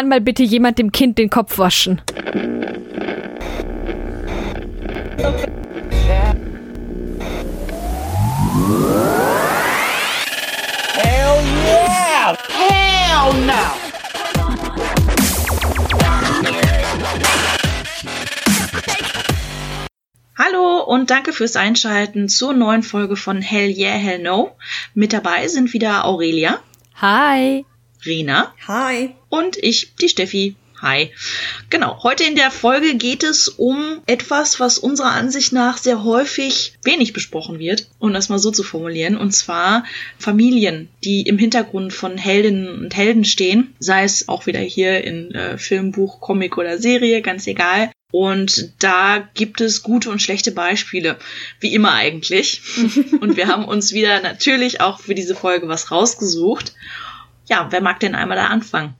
[0.00, 2.00] Kann mal bitte jemand dem Kind den Kopf waschen?
[10.94, 12.34] Hell yeah!
[12.48, 13.52] Hell no!
[20.38, 24.56] Hallo und danke fürs Einschalten zur neuen Folge von Hell Yeah, Hell No.
[24.94, 26.58] Mit dabei sind wieder Aurelia,
[27.02, 27.66] Hi.
[28.04, 29.14] Rena Hi.
[29.28, 30.56] und ich, die Steffi.
[30.80, 31.10] Hi.
[31.68, 36.72] Genau, heute in der Folge geht es um etwas, was unserer Ansicht nach sehr häufig
[36.84, 39.84] wenig besprochen wird, um das mal so zu formulieren, und zwar
[40.18, 45.34] Familien, die im Hintergrund von Heldinnen und Helden stehen, sei es auch wieder hier in
[45.34, 47.90] äh, Film, Buch, Comic oder Serie, ganz egal.
[48.10, 51.18] Und da gibt es gute und schlechte Beispiele,
[51.60, 52.62] wie immer eigentlich.
[53.20, 56.72] und wir haben uns wieder natürlich auch für diese Folge was rausgesucht.
[57.50, 58.94] Ja, wer mag denn einmal da anfangen?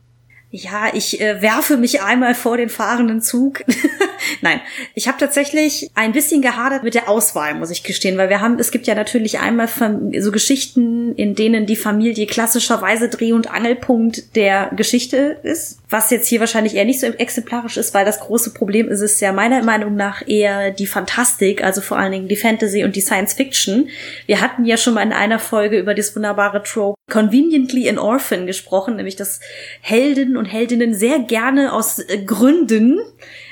[0.50, 3.60] Ja, ich äh, werfe mich einmal vor den fahrenden Zug.
[4.40, 4.60] Nein,
[4.94, 8.58] ich habe tatsächlich ein bisschen gehadert mit der Auswahl, muss ich gestehen, weil wir haben,
[8.58, 14.36] es gibt ja natürlich einmal so Geschichten, in denen die Familie klassischerweise Dreh- und Angelpunkt
[14.36, 18.52] der Geschichte ist, was jetzt hier wahrscheinlich eher nicht so exemplarisch ist, weil das große
[18.54, 22.36] Problem ist es ja meiner Meinung nach eher die Fantastik, also vor allen Dingen die
[22.36, 23.88] Fantasy und die Science Fiction.
[24.26, 28.46] Wir hatten ja schon mal in einer Folge über das wunderbare Trope Conveniently an Orphan
[28.46, 29.40] gesprochen, nämlich dass
[29.80, 33.00] Helden und Heldinnen sehr gerne aus äh, Gründen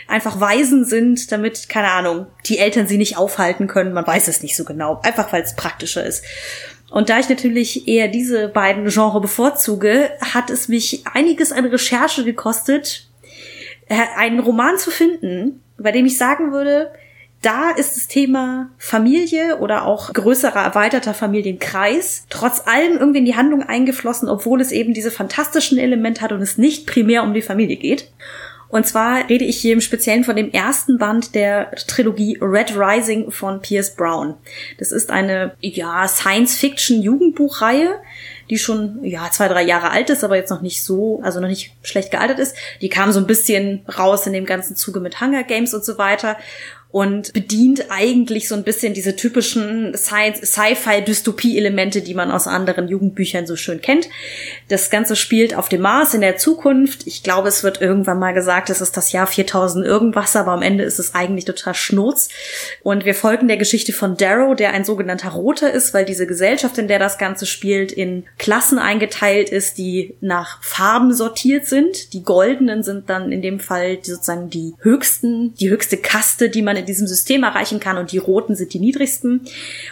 [0.09, 3.92] einfach Waisen sind, damit, keine Ahnung, die Eltern sie nicht aufhalten können.
[3.92, 5.00] Man weiß es nicht so genau.
[5.05, 6.25] Einfach weil es praktischer ist.
[6.91, 12.25] Und da ich natürlich eher diese beiden Genre bevorzuge, hat es mich einiges an Recherche
[12.25, 13.09] gekostet,
[13.89, 16.91] äh, einen Roman zu finden, bei dem ich sagen würde,
[17.43, 23.37] da ist das Thema Familie oder auch größerer erweiterter Familienkreis trotz allem irgendwie in die
[23.37, 27.43] Handlung eingeflossen, obwohl es eben diese fantastischen Elemente hat und es nicht primär um die
[27.43, 28.11] Familie geht.
[28.69, 33.31] Und zwar rede ich hier im Speziellen von dem ersten Band der Trilogie Red Rising
[33.31, 34.35] von Pierce Brown.
[34.79, 37.95] Das ist eine, ja, Science-Fiction-Jugendbuchreihe,
[38.51, 41.49] die schon, ja, zwei, drei Jahre alt ist, aber jetzt noch nicht so, also noch
[41.49, 42.57] nicht schlecht gealtert ist.
[42.83, 45.97] Die kam so ein bisschen raus in dem ganzen Zuge mit Hunger Games und so
[45.99, 46.37] weiter
[46.91, 53.56] und bedient eigentlich so ein bisschen diese typischen Sci-Fi-Dystopie-Elemente, die man aus anderen Jugendbüchern so
[53.56, 54.09] schön kennt.
[54.69, 57.06] Das Ganze spielt auf dem Mars in der Zukunft.
[57.06, 60.62] Ich glaube, es wird irgendwann mal gesagt, es ist das Jahr 4000 irgendwas, aber am
[60.62, 62.31] Ende ist es eigentlich total schnurz.
[62.82, 66.78] Und wir folgen der Geschichte von Darrow, der ein sogenannter Roter ist, weil diese Gesellschaft,
[66.78, 72.15] in der das Ganze spielt, in Klassen eingeteilt ist, die nach Farben sortiert sind.
[72.15, 76.78] Die goldenen sind dann in dem Fall sozusagen die höchsten, die höchste Kaste, die man
[76.78, 79.43] in diesem System erreichen kann und die Roten sind die niedrigsten.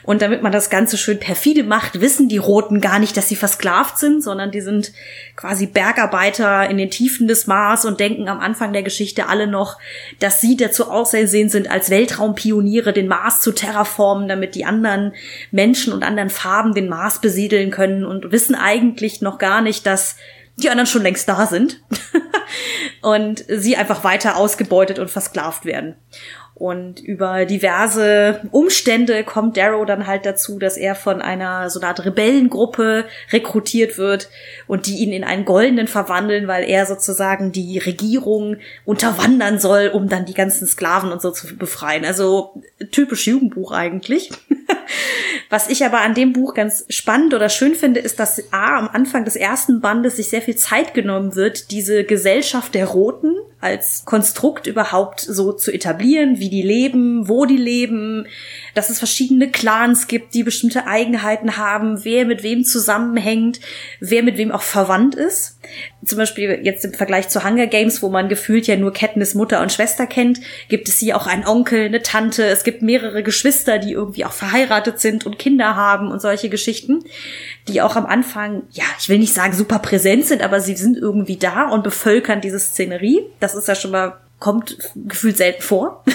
[0.02, 3.36] Und damit man das Ganze schön perfide macht, wissen die Roten gar nicht, dass sie
[3.36, 4.92] versklavt sind, sondern die sind
[5.36, 9.78] quasi Bergarbeiter in den Tiefen des Mars und denken am Anfang der Geschichte alle noch,
[10.19, 15.12] dass sie dazu ausersehen sind, als Weltraumpioniere den Mars zu terraformen, damit die anderen
[15.50, 20.16] Menschen und anderen Farben den Mars besiedeln können und wissen eigentlich noch gar nicht, dass
[20.56, 21.82] die anderen schon längst da sind
[23.03, 25.97] und sie einfach weiter ausgebeutet und versklavt werden.
[26.58, 31.88] Und über diverse Umstände kommt Darrow dann halt dazu, dass er von einer so einer
[31.88, 34.30] Art Rebellengruppe rekrutiert wird
[34.66, 38.56] und die ihn in einen Goldenen verwandeln, weil er sozusagen die Regierung
[38.86, 42.06] unterwandern soll, um dann die ganzen Sklaven und so zu befreien.
[42.06, 44.30] Also typisch Jugendbuch eigentlich.
[45.50, 48.88] Was ich aber an dem Buch ganz spannend oder schön finde, ist, dass A, am
[48.88, 54.04] Anfang des ersten Bandes sich sehr viel Zeit genommen wird, diese Gesellschaft der Roten als
[54.04, 58.26] Konstrukt überhaupt so zu etablieren, wie die leben, wo die leben,
[58.74, 63.60] dass es verschiedene Clans gibt, die bestimmte Eigenheiten haben, wer mit wem zusammenhängt,
[64.00, 65.58] wer mit wem auch verwandt ist.
[66.04, 69.60] Zum Beispiel jetzt im Vergleich zu Hunger Games, wo man gefühlt ja nur Katniss Mutter
[69.62, 73.78] und Schwester kennt, gibt es hier auch einen Onkel, eine Tante, es gibt mehrere Geschwister,
[73.78, 77.04] die irgendwie auch verheiratet sind und Kinder haben und solche Geschichten,
[77.68, 80.96] die auch am Anfang, ja, ich will nicht sagen super präsent sind, aber sie sind
[80.96, 83.22] irgendwie da und bevölkern diese Szenerie.
[83.41, 86.04] Das ist ja schon mal kommt gefühlt selten vor.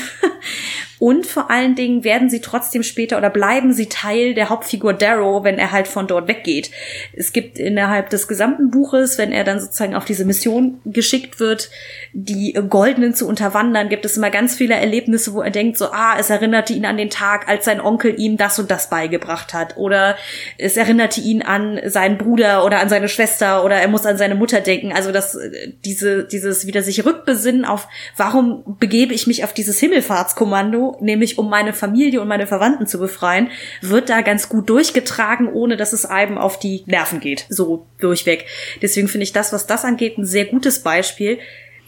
[1.01, 5.43] Und vor allen Dingen werden sie trotzdem später oder bleiben sie Teil der Hauptfigur Darrow,
[5.43, 6.69] wenn er halt von dort weggeht.
[7.13, 11.71] Es gibt innerhalb des gesamten Buches, wenn er dann sozusagen auf diese Mission geschickt wird,
[12.13, 16.17] die Goldenen zu unterwandern, gibt es immer ganz viele Erlebnisse, wo er denkt so, ah,
[16.19, 19.77] es erinnerte ihn an den Tag, als sein Onkel ihm das und das beigebracht hat.
[19.77, 20.17] Oder
[20.59, 24.35] es erinnerte ihn an seinen Bruder oder an seine Schwester oder er muss an seine
[24.35, 24.93] Mutter denken.
[24.93, 25.35] Also das,
[25.83, 27.87] diese, dieses wieder sich rückbesinnen auf,
[28.17, 32.99] warum begebe ich mich auf dieses Himmelfahrtskommando Nämlich um meine Familie und meine Verwandten zu
[32.99, 33.49] befreien,
[33.81, 37.45] wird da ganz gut durchgetragen, ohne dass es einem auf die Nerven geht.
[37.49, 38.45] So durchweg.
[38.81, 41.39] Deswegen finde ich das, was das angeht, ein sehr gutes Beispiel,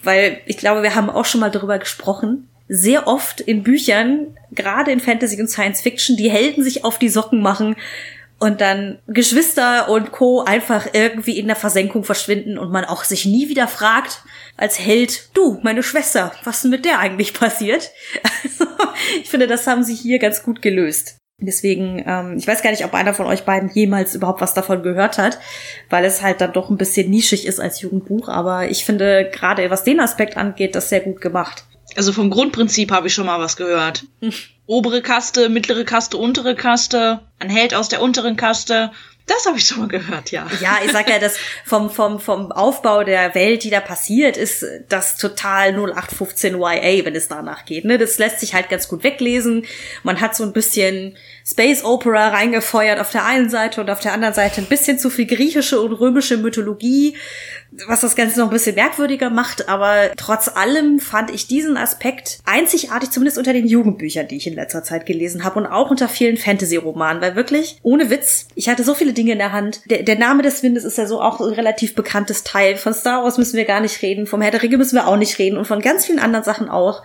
[0.04, 2.48] weil ich glaube, wir haben auch schon mal darüber gesprochen.
[2.68, 7.10] Sehr oft in Büchern, gerade in Fantasy und Science Fiction, die Helden sich auf die
[7.10, 7.76] Socken machen
[8.44, 10.42] und dann Geschwister und Co.
[10.42, 14.22] einfach irgendwie in der Versenkung verschwinden und man auch sich nie wieder fragt
[14.58, 17.92] als Held, du, meine Schwester, was ist mit der eigentlich passiert?
[18.44, 18.66] Also,
[19.22, 21.20] ich finde, das haben sie hier ganz gut gelöst.
[21.40, 24.84] Deswegen, ähm, ich weiß gar nicht, ob einer von euch beiden jemals überhaupt was davon
[24.84, 25.40] gehört hat,
[25.90, 28.28] weil es halt dann doch ein bisschen nischig ist als Jugendbuch.
[28.28, 31.64] Aber ich finde, gerade was den Aspekt angeht, das sehr gut gemacht.
[31.96, 34.06] Also vom Grundprinzip habe ich schon mal was gehört.
[34.66, 38.92] Obere Kaste, mittlere Kaste, untere Kaste, ein Held aus der unteren Kaste.
[39.26, 40.46] Das habe ich schon mal gehört, ja.
[40.60, 44.66] Ja, ich sag ja, das vom, vom, vom Aufbau der Welt, die da passiert, ist
[44.90, 47.86] das total 0815 YA, wenn es danach geht.
[47.86, 47.98] Ne?
[47.98, 49.66] Das lässt sich halt ganz gut weglesen.
[50.04, 54.12] Man hat so ein bisschen Space Opera reingefeuert auf der einen Seite und auf der
[54.12, 57.16] anderen Seite ein bisschen zu viel griechische und römische Mythologie,
[57.88, 59.70] was das Ganze noch ein bisschen merkwürdiger macht.
[59.70, 64.56] Aber trotz allem fand ich diesen Aspekt einzigartig, zumindest unter den Jugendbüchern, die ich in
[64.56, 68.84] letzter Zeit gelesen habe und auch unter vielen Fantasy-Romanen, weil wirklich, ohne Witz, ich hatte
[68.84, 69.82] so viele Dinge in der Hand.
[69.90, 72.78] Der, der Name des Windes ist ja so auch ein relativ bekanntes Teil.
[72.78, 75.18] Von Star Wars müssen wir gar nicht reden, vom Herr der Ringe müssen wir auch
[75.18, 77.04] nicht reden und von ganz vielen anderen Sachen auch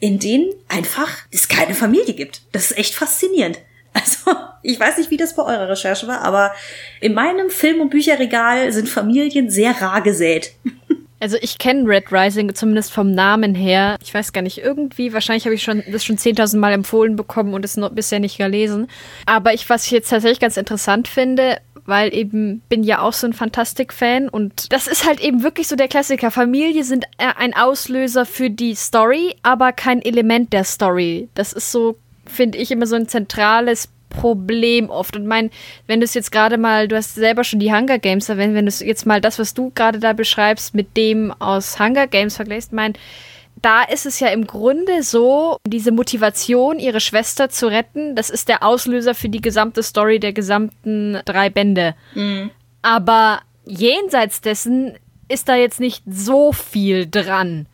[0.00, 2.42] in denen einfach es keine Familie gibt.
[2.52, 3.60] Das ist echt faszinierend.
[4.00, 6.52] Also, ich weiß nicht, wie das bei eurer Recherche war, aber
[7.00, 10.52] in meinem Film- und Bücherregal sind Familien sehr rar gesät.
[11.22, 13.96] Also ich kenne Red Rising zumindest vom Namen her.
[14.02, 17.52] Ich weiß gar nicht, irgendwie, wahrscheinlich habe ich schon das schon 10.000 Mal empfohlen bekommen
[17.52, 18.88] und es noch bisher nicht gelesen.
[19.26, 23.26] Aber ich, was ich jetzt tatsächlich ganz interessant finde, weil eben bin ja auch so
[23.26, 26.30] ein Fantastik-Fan und das ist halt eben wirklich so der Klassiker.
[26.30, 31.28] Familie sind ein Auslöser für die Story, aber kein Element der Story.
[31.34, 31.98] Das ist so
[32.30, 35.16] finde ich, immer so ein zentrales Problem oft.
[35.16, 35.50] Und mein,
[35.86, 38.66] wenn du es jetzt gerade mal, du hast selber schon die Hunger Games erwähnt, wenn
[38.66, 42.36] du es jetzt mal das, was du gerade da beschreibst, mit dem aus Hunger Games
[42.36, 42.94] vergleichst, mein,
[43.62, 48.48] da ist es ja im Grunde so, diese Motivation, ihre Schwester zu retten, das ist
[48.48, 51.94] der Auslöser für die gesamte Story der gesamten drei Bände.
[52.14, 52.50] Mhm.
[52.82, 54.96] Aber jenseits dessen
[55.28, 57.66] ist da jetzt nicht so viel dran.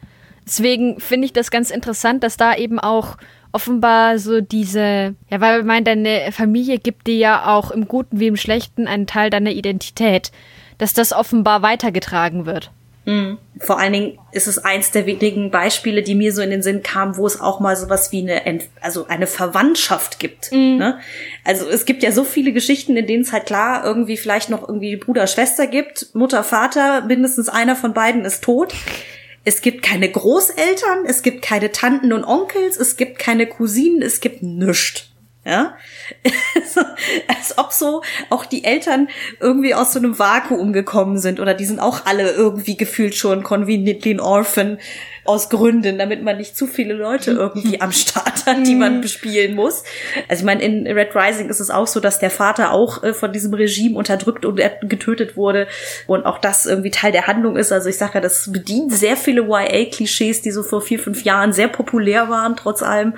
[0.45, 3.17] Deswegen finde ich das ganz interessant, dass da eben auch
[3.57, 8.21] offenbar so diese, ja, weil ich meine, deine Familie gibt dir ja auch im Guten
[8.21, 10.31] wie im Schlechten einen Teil deiner Identität,
[10.77, 12.71] dass das offenbar weitergetragen wird.
[13.07, 13.39] Mhm.
[13.59, 16.83] Vor allen Dingen ist es eins der wenigen Beispiele, die mir so in den Sinn
[16.83, 20.53] kamen, wo es auch mal sowas wie eine, Ent also eine Verwandtschaft gibt.
[20.53, 20.77] Mhm.
[20.77, 20.99] Ne?
[21.45, 24.69] Also es gibt ja so viele Geschichten, in denen es halt klar irgendwie vielleicht noch
[24.69, 28.75] irgendwie Bruder, Schwester gibt, Mutter, Vater, mindestens einer von beiden ist tot.
[29.47, 34.21] Es gibt keine Großeltern, es gibt keine Tanten und Onkels, es gibt keine Cousinen, es
[34.21, 35.05] gibt nichts.
[35.45, 35.77] Ja,
[37.29, 39.09] als ob so auch die Eltern
[39.39, 43.45] irgendwie aus so einem Vakuum gekommen sind oder die sind auch alle irgendwie gefühlt schon
[43.45, 44.79] conveniently an orphan
[45.27, 49.01] aus Gründen, damit man nicht zu viele Leute irgendwie am Start hat, die man mhm.
[49.01, 49.83] bespielen muss.
[50.29, 53.13] Also ich meine, in Red Rising ist es auch so, dass der Vater auch äh,
[53.13, 55.67] von diesem Regime unterdrückt und getötet wurde
[56.07, 57.73] und auch das irgendwie Teil der Handlung ist.
[57.73, 61.53] Also ich sage ja, das bedient sehr viele YA-Klischees, die so vor vier, fünf Jahren
[61.53, 63.15] sehr populär waren, trotz allem.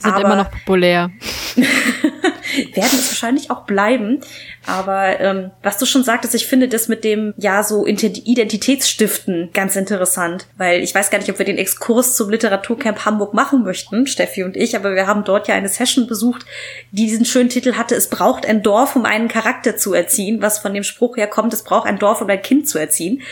[0.00, 1.10] Sind Aber immer noch populär.
[2.74, 4.20] werden es wahrscheinlich auch bleiben.
[4.66, 9.76] Aber ähm, was du schon sagtest, ich finde das mit dem, ja, so Identitätsstiften ganz
[9.76, 10.46] interessant.
[10.56, 14.42] Weil ich weiß gar nicht, ob wir den Exkurs zum Literaturcamp Hamburg machen möchten, Steffi
[14.42, 16.44] und ich, aber wir haben dort ja eine Session besucht,
[16.90, 20.58] die diesen schönen Titel hatte, es braucht ein Dorf, um einen Charakter zu erziehen, was
[20.58, 23.22] von dem Spruch her kommt, es braucht ein Dorf, um ein Kind zu erziehen.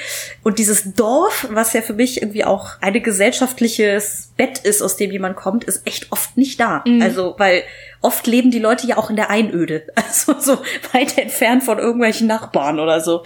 [0.42, 5.11] Und dieses Dorf, was ja für mich irgendwie auch ein gesellschaftliches Bett ist, aus dem
[5.11, 6.82] jemand kommt, ist echt oft nicht da.
[6.87, 7.02] Mhm.
[7.02, 7.62] Also, weil
[8.00, 9.84] oft leben die Leute ja auch in der Einöde.
[9.96, 10.58] Also so
[10.92, 13.24] weit entfernt von irgendwelchen Nachbarn oder so.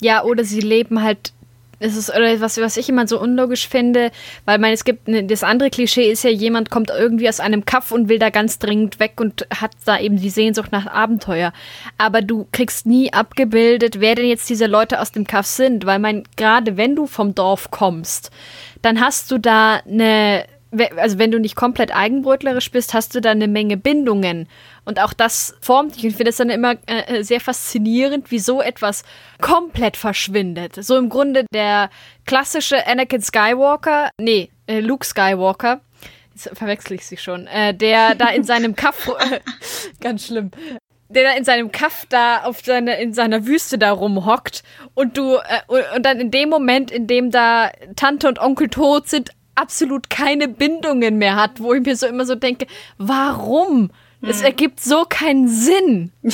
[0.00, 1.32] Ja, oder sie leben halt
[1.82, 4.12] es ist oder was, was ich immer so unlogisch finde,
[4.44, 7.64] weil man es gibt ne, das andere Klischee ist ja jemand kommt irgendwie aus einem
[7.64, 11.52] Kaff und will da ganz dringend weg und hat da eben die Sehnsucht nach Abenteuer,
[11.98, 15.98] aber du kriegst nie abgebildet, wer denn jetzt diese Leute aus dem Kaff sind, weil
[15.98, 18.30] man gerade wenn du vom Dorf kommst,
[18.80, 20.44] dann hast du da eine
[20.96, 24.48] also wenn du nicht komplett eigenbrötlerisch bist, hast du da eine Menge Bindungen.
[24.84, 26.04] Und auch das formt dich.
[26.04, 29.04] Ich finde es dann immer äh, äh, sehr faszinierend, wie so etwas
[29.40, 30.76] komplett verschwindet.
[30.82, 31.90] So im Grunde der
[32.24, 35.80] klassische Anakin Skywalker, nee, äh, Luke Skywalker,
[36.34, 39.10] jetzt verwechsel ich sie schon, äh, der da in seinem Kaff,
[40.00, 40.50] ganz schlimm,
[41.08, 44.62] der da in seinem Kaff da auf seine, in seiner Wüste da rumhockt
[44.94, 49.08] und du, äh, und dann in dem Moment, in dem da Tante und Onkel tot
[49.08, 52.66] sind, absolut keine Bindungen mehr hat, wo ich mir so immer so denke,
[52.98, 53.90] warum?
[54.22, 54.46] Es Hm.
[54.46, 56.12] ergibt so keinen Sinn.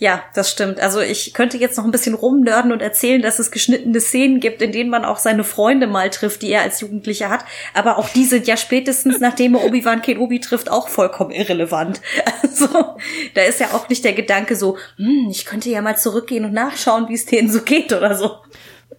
[0.00, 0.80] Ja, das stimmt.
[0.80, 4.60] Also ich könnte jetzt noch ein bisschen rumnörden und erzählen, dass es geschnittene Szenen gibt,
[4.60, 7.44] in denen man auch seine Freunde mal trifft, die er als Jugendlicher hat.
[7.74, 12.00] Aber auch die sind ja spätestens, nachdem er Obi-Wan Kenobi trifft, auch vollkommen irrelevant.
[12.42, 12.96] Also
[13.34, 16.52] da ist ja auch nicht der Gedanke so, hm, ich könnte ja mal zurückgehen und
[16.52, 18.38] nachschauen, wie es denen so geht oder so.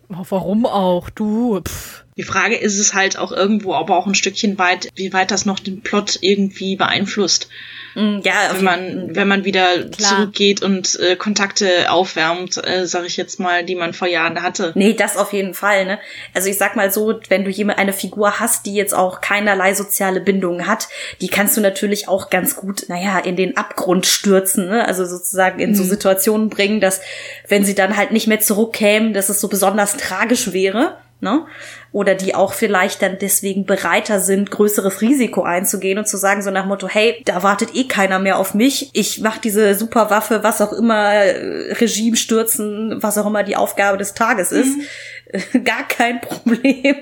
[0.08, 1.10] Warum auch?
[1.10, 1.60] Du.
[1.62, 2.05] Pff.
[2.18, 5.46] Die Frage ist es halt auch irgendwo, aber auch ein Stückchen weit, wie weit das
[5.46, 7.50] noch den Plot irgendwie beeinflusst.
[7.94, 10.10] Hm, Ja, Wenn man, wenn man wieder Klar.
[10.18, 14.72] zurückgeht und äh, Kontakte aufwärmt, äh, sage ich jetzt mal, die man vor Jahren hatte.
[14.76, 16.00] Nee, das auf jeden Fall, ne?
[16.34, 19.74] Also ich sag mal so, wenn du jemand eine Figur hast, die jetzt auch keinerlei
[19.74, 20.88] soziale Bindungen hat,
[21.20, 24.86] die kannst du natürlich auch ganz gut, naja, in den Abgrund stürzen, ne?
[24.88, 27.02] Also sozusagen in so Situationen bringen, dass
[27.50, 30.98] wenn sie dann halt nicht mehr zurückkämen, dass es so besonders tragisch wäre.
[31.26, 31.48] Ne?
[31.92, 36.52] Oder die auch vielleicht dann deswegen bereiter sind, größeres Risiko einzugehen und zu sagen, so
[36.52, 38.92] nach Motto, hey, da wartet eh keiner mehr auf mich.
[38.94, 43.98] Ich mach diese Superwaffe, was auch immer, äh, Regime stürzen, was auch immer die Aufgabe
[43.98, 44.78] des Tages ist.
[45.64, 46.98] Gar kein Problem.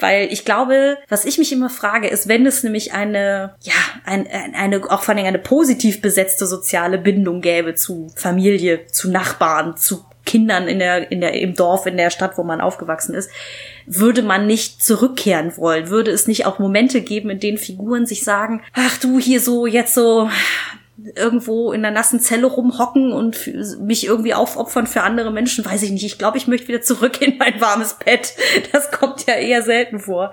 [0.00, 3.72] Weil ich glaube, was ich mich immer frage, ist, wenn es nämlich eine, ja,
[4.04, 9.10] ein, ein, eine, auch vor allem eine positiv besetzte soziale Bindung gäbe zu Familie, zu
[9.12, 13.14] Nachbarn, zu Kindern in der, in der, im Dorf, in der Stadt, wo man aufgewachsen
[13.14, 13.30] ist,
[13.86, 15.88] würde man nicht zurückkehren wollen?
[15.88, 19.66] Würde es nicht auch Momente geben, in denen Figuren sich sagen, ach du, hier so,
[19.66, 20.28] jetzt so,
[21.16, 23.50] irgendwo in der nassen Zelle rumhocken und
[23.80, 26.04] mich irgendwie aufopfern für andere Menschen, weiß ich nicht.
[26.04, 28.34] Ich glaube, ich möchte wieder zurück in mein warmes Bett.
[28.72, 30.32] Das kommt ja eher selten vor.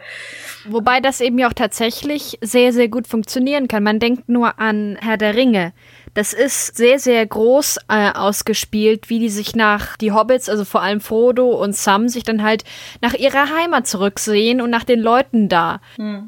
[0.65, 3.83] Wobei das eben ja auch tatsächlich sehr, sehr gut funktionieren kann.
[3.83, 5.73] Man denkt nur an Herr der Ringe.
[6.13, 10.81] Das ist sehr, sehr groß äh, ausgespielt, wie die sich nach die Hobbits, also vor
[10.81, 12.63] allem Frodo und Sam, sich dann halt
[13.01, 15.81] nach ihrer Heimat zurücksehen und nach den Leuten da.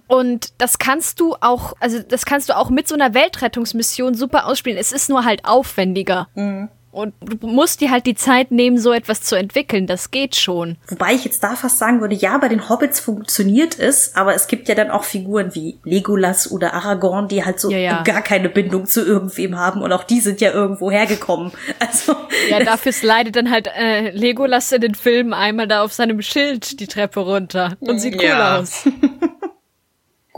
[0.07, 4.45] Und das kannst du auch, also das kannst du auch mit so einer Weltrettungsmission super
[4.45, 4.77] ausspielen.
[4.77, 6.27] Es ist nur halt aufwendiger.
[6.91, 9.88] Und du musst dir halt die Zeit nehmen, so etwas zu entwickeln.
[9.88, 10.75] Das geht schon.
[10.89, 14.48] Wobei ich jetzt da fast sagen würde, ja, bei den Hobbits funktioniert es, aber es
[14.48, 18.03] gibt ja dann auch Figuren wie Legolas oder Aragorn, die halt so Ja, ja.
[18.03, 21.51] gar keine Bindung zu irgendwem haben und auch die sind ja irgendwo hergekommen.
[21.79, 22.15] Also
[22.50, 26.79] Ja, dafür slidet dann halt äh, Legolas in den Filmen einmal da auf seinem Schild
[26.79, 28.60] die Treppe runter und sieht cool Ja.
[28.60, 28.88] aus.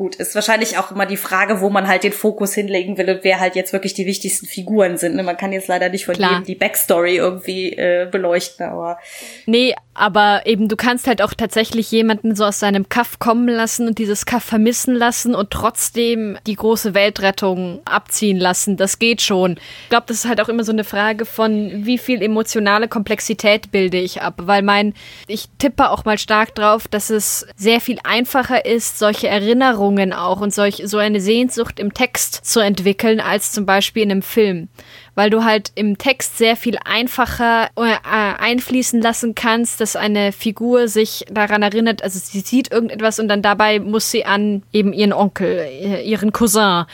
[0.03, 3.23] Gut, ist wahrscheinlich auch immer die Frage, wo man halt den Fokus hinlegen will und
[3.23, 5.15] wer halt jetzt wirklich die wichtigsten Figuren sind.
[5.15, 5.23] ne?
[5.23, 6.31] Man kann jetzt leider nicht von Klar.
[6.31, 8.99] jedem die Backstory irgendwie äh, beleuchten, aber
[9.45, 13.87] Nee, aber eben du kannst halt auch tatsächlich jemanden so aus seinem Kaff kommen lassen
[13.87, 18.75] und dieses Kaff vermissen lassen und trotzdem die große Weltrettung abziehen lassen.
[18.75, 19.57] Das geht schon.
[19.83, 23.71] Ich glaube, das ist halt auch immer so eine Frage von, wie viel emotionale Komplexität
[23.71, 24.33] bilde ich ab.
[24.37, 24.95] Weil mein,
[25.27, 30.41] ich tippe auch mal stark drauf, dass es sehr viel einfacher ist, solche Erinnerungen auch
[30.41, 34.69] und solch, so eine Sehnsucht im Text zu entwickeln, als zum Beispiel in einem Film.
[35.15, 40.87] Weil du halt im Text sehr viel einfacher äh, einfließen lassen kannst, dass eine Figur
[40.87, 45.13] sich daran erinnert, also sie sieht irgendetwas und dann dabei muss sie an eben ihren
[45.13, 46.85] Onkel, äh, ihren Cousin,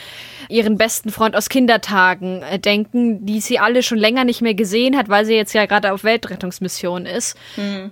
[0.49, 4.97] ihren besten Freund aus Kindertagen äh, denken, die sie alle schon länger nicht mehr gesehen
[4.97, 7.37] hat, weil sie jetzt ja gerade auf Weltrettungsmission ist,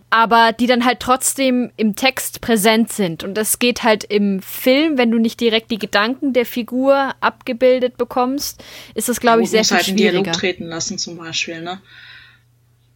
[0.10, 4.98] aber die dann halt trotzdem im Text präsent sind und das geht halt im Film,
[4.98, 8.64] wenn du nicht direkt die Gedanken der Figur abgebildet bekommst,
[8.96, 10.32] ist das glaube ich sehr viel halt einen Dialog schwieriger.
[10.40, 11.80] treten lassen zum Beispiel, ne?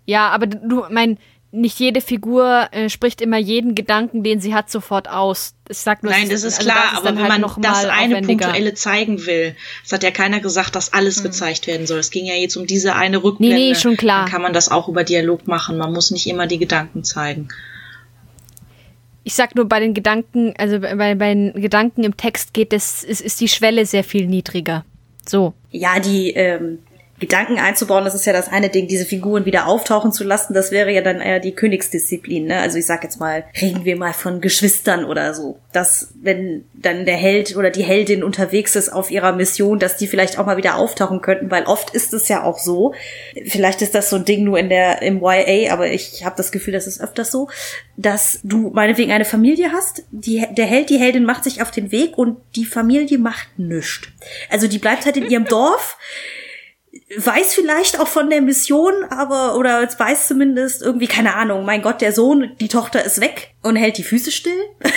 [0.05, 1.17] Ja, aber du, mein,
[1.51, 5.53] nicht jede Figur äh, spricht immer jeden Gedanken, den sie hat, sofort aus.
[5.69, 7.85] Ich sag nur, Nein, das ist also klar, ist aber wenn halt man noch das
[7.85, 9.55] eine punktuelle zeigen will,
[9.85, 11.23] es hat ja keiner gesagt, dass alles Hm.
[11.23, 11.99] gezeigt werden soll.
[11.99, 13.55] Es ging ja jetzt um diese eine Rückblende.
[13.55, 14.23] Nee, nee, schon klar.
[14.23, 15.77] Dann kann man das auch über Dialog machen.
[15.77, 17.49] Man muss nicht immer die Gedanken zeigen.
[19.23, 23.03] Ich sag nur, bei den Gedanken, also bei, bei den Gedanken im Text geht es,
[23.03, 24.83] ist, ist die Schwelle sehr viel niedriger.
[25.27, 25.53] So.
[25.69, 26.79] ja, die ähm,
[27.21, 30.71] Gedanken einzubauen, das ist ja das eine Ding, diese Figuren wieder auftauchen zu lassen, das
[30.71, 32.59] wäre ja dann eher die Königsdisziplin, ne?
[32.59, 35.59] Also ich sag jetzt mal, reden wir mal von Geschwistern oder so.
[35.71, 40.07] Dass, wenn dann der Held oder die Heldin unterwegs ist auf ihrer Mission, dass die
[40.07, 42.95] vielleicht auch mal wieder auftauchen könnten, weil oft ist es ja auch so.
[43.45, 46.51] Vielleicht ist das so ein Ding nur in der, im YA, aber ich habe das
[46.51, 47.49] Gefühl, das ist öfters so,
[47.97, 51.91] dass du meinetwegen eine Familie hast, die, der Held, die Heldin macht sich auf den
[51.91, 54.07] Weg und die Familie macht nichts.
[54.49, 55.97] Also die bleibt halt in ihrem Dorf,
[57.17, 61.65] weiß vielleicht auch von der Mission, aber oder weiß zumindest irgendwie keine Ahnung.
[61.65, 64.59] Mein Gott, der Sohn, die Tochter ist weg und hält die Füße still.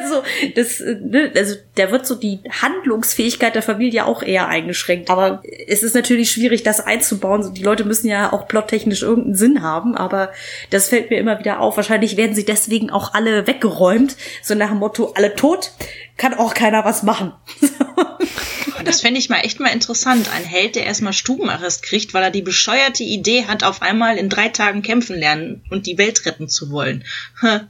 [0.00, 0.22] Also,
[0.54, 5.10] das, ne, also, da wird so die Handlungsfähigkeit der Familie auch eher eingeschränkt.
[5.10, 7.52] Aber es ist natürlich schwierig, das einzubauen.
[7.52, 10.30] Die Leute müssen ja auch plottechnisch irgendeinen Sinn haben, aber
[10.70, 11.76] das fällt mir immer wieder auf.
[11.76, 14.16] Wahrscheinlich werden sie deswegen auch alle weggeräumt.
[14.42, 15.72] So nach dem Motto, alle tot,
[16.16, 17.32] kann auch keiner was machen.
[18.84, 20.30] Das fände ich mal echt mal interessant.
[20.32, 24.28] Ein Held, der erstmal Stubenarrest kriegt, weil er die bescheuerte Idee hat, auf einmal in
[24.28, 27.04] drei Tagen kämpfen lernen und die Welt retten zu wollen.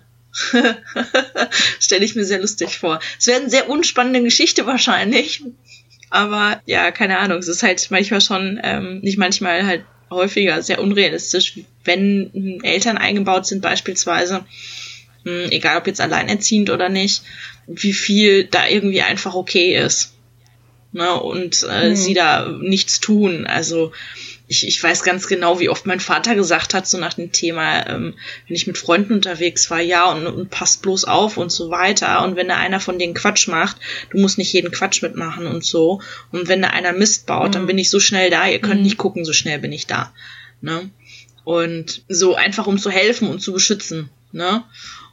[1.80, 3.00] Stelle ich mir sehr lustig vor.
[3.18, 5.42] Es wäre eine sehr unspannende Geschichte wahrscheinlich.
[6.10, 7.38] Aber ja, keine Ahnung.
[7.38, 13.46] Es ist halt manchmal schon, ähm, nicht manchmal halt häufiger sehr unrealistisch, wenn Eltern eingebaut
[13.46, 14.44] sind beispielsweise,
[15.24, 17.22] hm, egal ob jetzt alleinerziehend oder nicht,
[17.66, 20.14] wie viel da irgendwie einfach okay ist.
[20.92, 21.20] Ne?
[21.20, 21.96] Und äh, mhm.
[21.96, 23.46] sie da nichts tun.
[23.46, 23.92] Also
[24.48, 27.86] ich, ich weiß ganz genau, wie oft mein Vater gesagt hat, so nach dem Thema,
[27.86, 28.14] ähm,
[28.46, 32.24] wenn ich mit Freunden unterwegs war, ja, und, und passt bloß auf und so weiter.
[32.24, 33.76] Und wenn da einer von denen Quatsch macht,
[34.10, 36.00] du musst nicht jeden Quatsch mitmachen und so.
[36.32, 37.52] Und wenn da einer Mist baut, mhm.
[37.52, 38.84] dann bin ich so schnell da, ihr könnt mhm.
[38.84, 40.12] nicht gucken, so schnell bin ich da.
[40.62, 40.88] Ne?
[41.44, 44.08] Und so einfach um zu helfen und zu beschützen.
[44.32, 44.64] Ne?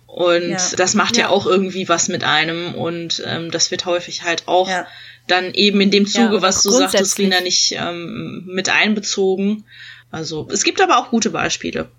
[0.07, 0.57] Und ja.
[0.77, 1.23] das macht ja.
[1.23, 1.29] ja.
[1.29, 4.87] auch irgendwie was mit einem und ähm, das wird häufig halt auch ja.
[5.27, 9.65] Dann eben in dem Zuge, was du sagtest, Lina, nicht ähm, mit einbezogen.
[10.11, 11.89] Also es gibt aber auch gute Beispiele.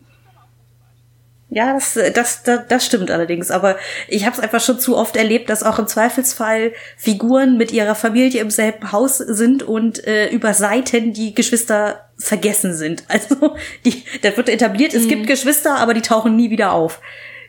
[1.49, 3.51] Ja, das, das, das, das stimmt allerdings.
[3.51, 3.77] Aber
[4.09, 7.95] ich habe es einfach schon zu oft erlebt, dass auch im Zweifelsfall Figuren mit ihrer
[7.95, 13.05] Familie im selben Haus sind und äh, über Seiten die Geschwister vergessen sind.
[13.09, 15.09] Also die, da wird etabliert, es mhm.
[15.09, 17.01] gibt Geschwister, aber die tauchen nie wieder auf.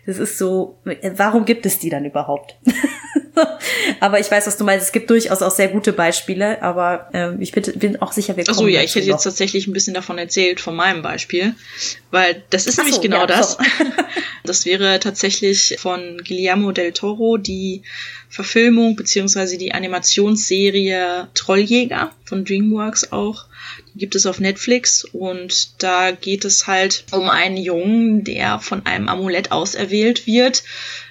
[0.07, 0.79] Das ist so,
[1.15, 2.55] warum gibt es die dann überhaupt?
[3.99, 4.85] aber ich weiß, was du meinst.
[4.85, 8.45] Es gibt durchaus auch sehr gute Beispiele, aber äh, ich bin, bin auch sicher, wir
[8.45, 9.15] kommen Achso, ja, ich hätte noch.
[9.15, 11.55] jetzt tatsächlich ein bisschen davon erzählt, von meinem Beispiel,
[12.09, 13.51] weil das ist Ach nämlich so, genau ja, das.
[13.51, 13.57] So.
[14.45, 17.83] das wäre tatsächlich von Guillermo del Toro die
[18.29, 23.45] Verfilmung beziehungsweise die Animationsserie Trolljäger von DreamWorks auch
[23.95, 29.09] gibt es auf Netflix und da geht es halt um einen Jungen, der von einem
[29.09, 30.63] Amulett auserwählt wird,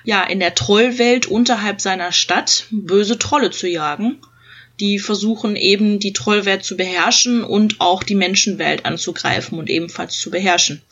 [0.04, 4.18] ja, in der Trollwelt unterhalb seiner Stadt böse Trolle zu jagen.
[4.78, 10.30] Die versuchen eben die Trollwelt zu beherrschen und auch die Menschenwelt anzugreifen und ebenfalls zu
[10.30, 10.82] beherrschen.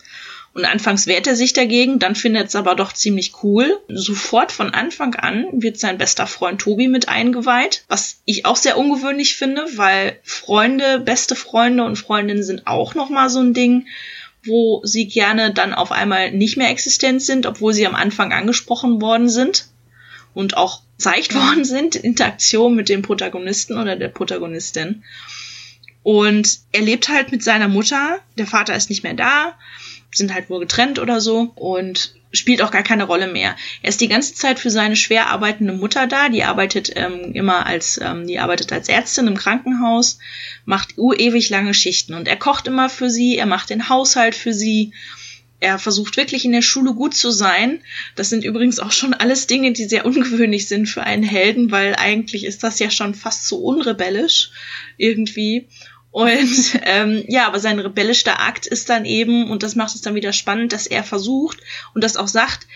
[0.54, 3.80] Und anfangs wehrt er sich dagegen, dann findet es aber doch ziemlich cool.
[3.88, 8.78] Sofort von Anfang an wird sein bester Freund Tobi mit eingeweiht, was ich auch sehr
[8.78, 13.88] ungewöhnlich finde, weil Freunde, beste Freunde und Freundinnen sind auch nochmal so ein Ding,
[14.46, 19.02] wo sie gerne dann auf einmal nicht mehr existent sind, obwohl sie am Anfang angesprochen
[19.02, 19.66] worden sind
[20.34, 25.02] und auch gezeigt worden sind, Interaktion mit dem Protagonisten oder der Protagonistin.
[26.04, 29.58] Und er lebt halt mit seiner Mutter, der Vater ist nicht mehr da,
[30.14, 33.56] sind halt wohl getrennt oder so und spielt auch gar keine Rolle mehr.
[33.82, 37.66] Er ist die ganze Zeit für seine schwer arbeitende Mutter da, die arbeitet ähm, immer
[37.66, 40.18] als, ähm, die arbeitet als Ärztin im Krankenhaus,
[40.64, 44.52] macht ewig lange Schichten und er kocht immer für sie, er macht den Haushalt für
[44.52, 44.92] sie,
[45.64, 47.80] er versucht wirklich in der Schule gut zu sein.
[48.16, 51.94] Das sind übrigens auch schon alles Dinge, die sehr ungewöhnlich sind für einen Helden, weil
[51.94, 54.50] eigentlich ist das ja schon fast so unrebellisch
[54.98, 55.68] irgendwie.
[56.14, 60.14] Und ähm, ja, aber sein rebellischer Akt ist dann eben, und das macht es dann
[60.14, 61.58] wieder spannend, dass er versucht
[61.92, 62.68] und das auch sagt,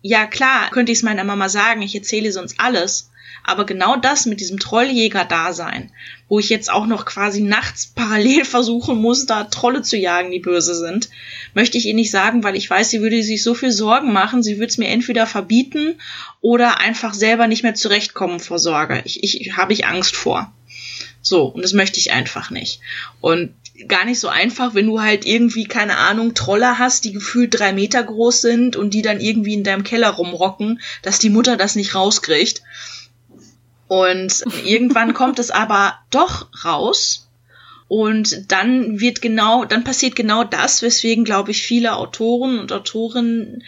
[0.00, 3.10] ja klar, könnte ich es meiner Mama sagen, ich erzähle sonst alles.
[3.44, 5.92] Aber genau das mit diesem Trolljäger-Dasein,
[6.28, 10.38] wo ich jetzt auch noch quasi nachts parallel versuchen muss, da Trolle zu jagen, die
[10.38, 11.10] böse sind,
[11.52, 14.42] möchte ich ihr nicht sagen, weil ich weiß, sie würde sich so viel Sorgen machen,
[14.42, 15.96] sie würde es mir entweder verbieten
[16.40, 19.02] oder einfach selber nicht mehr zurechtkommen vor Sorge.
[19.04, 20.54] Ich, ich habe ich Angst vor.
[21.28, 22.80] So, und das möchte ich einfach nicht.
[23.20, 23.52] Und
[23.86, 27.74] gar nicht so einfach, wenn du halt irgendwie, keine Ahnung, Troller hast, die gefühlt drei
[27.74, 31.76] Meter groß sind und die dann irgendwie in deinem Keller rumrocken, dass die Mutter das
[31.76, 32.62] nicht rauskriegt.
[33.88, 37.28] Und irgendwann kommt es aber doch raus.
[37.88, 43.64] Und dann wird genau, dann passiert genau das, weswegen, glaube ich, viele Autoren und Autorinnen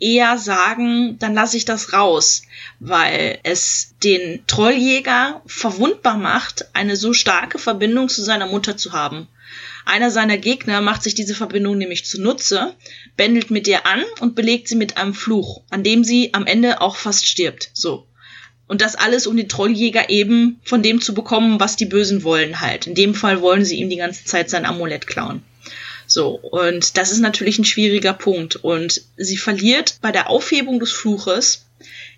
[0.00, 2.42] eher sagen, dann lasse ich das raus,
[2.80, 9.28] weil es den Trolljäger verwundbar macht, eine so starke Verbindung zu seiner Mutter zu haben.
[9.86, 12.74] Einer seiner Gegner macht sich diese Verbindung nämlich zunutze,
[13.16, 16.80] bändelt mit ihr an und belegt sie mit einem Fluch, an dem sie am Ende
[16.80, 17.70] auch fast stirbt.
[17.74, 18.06] So.
[18.66, 22.60] Und das alles, um den Trolljäger eben von dem zu bekommen, was die Bösen wollen
[22.60, 22.86] halt.
[22.86, 25.42] In dem Fall wollen sie ihm die ganze Zeit sein Amulett klauen.
[26.14, 28.54] So, und das ist natürlich ein schwieriger Punkt.
[28.54, 31.66] Und sie verliert bei der Aufhebung des Fluches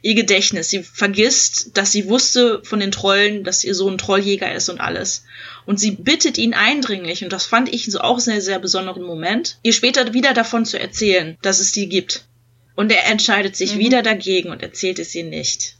[0.02, 0.68] ihr Gedächtnis.
[0.68, 5.24] Sie vergisst, dass sie wusste von den Trollen, dass ihr Sohn Trolljäger ist und alles.
[5.64, 9.56] Und sie bittet ihn eindringlich, und das fand ich so auch sehr, sehr besonderen Moment,
[9.62, 12.26] ihr später wieder davon zu erzählen, dass es die gibt.
[12.74, 13.78] Und er entscheidet sich mhm.
[13.78, 15.75] wieder dagegen und erzählt es ihr nicht.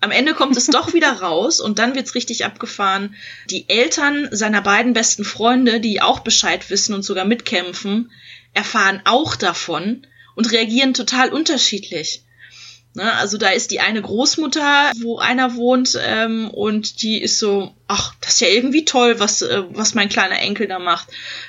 [0.00, 3.14] Am Ende kommt es doch wieder raus und dann wird's richtig abgefahren.
[3.50, 8.10] Die Eltern seiner beiden besten Freunde, die auch Bescheid wissen und sogar mitkämpfen,
[8.52, 12.22] erfahren auch davon und reagieren total unterschiedlich.
[12.96, 17.74] Ne, also da ist die eine Großmutter, wo einer wohnt, ähm, und die ist so,
[17.88, 21.08] ach, das ist ja irgendwie toll, was, äh, was mein kleiner Enkel da macht.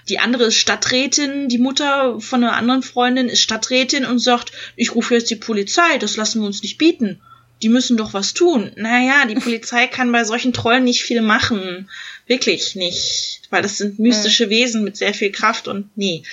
[0.09, 4.93] Die andere ist Stadträtin, die Mutter von einer anderen Freundin ist Stadträtin und sagt, ich
[4.93, 7.21] rufe jetzt die Polizei, das lassen wir uns nicht bieten.
[7.61, 8.71] Die müssen doch was tun.
[8.75, 11.89] Naja, die Polizei kann bei solchen Trollen nicht viel machen.
[12.27, 13.41] Wirklich nicht.
[13.49, 16.23] Weil das sind mystische Wesen mit sehr viel Kraft und nee.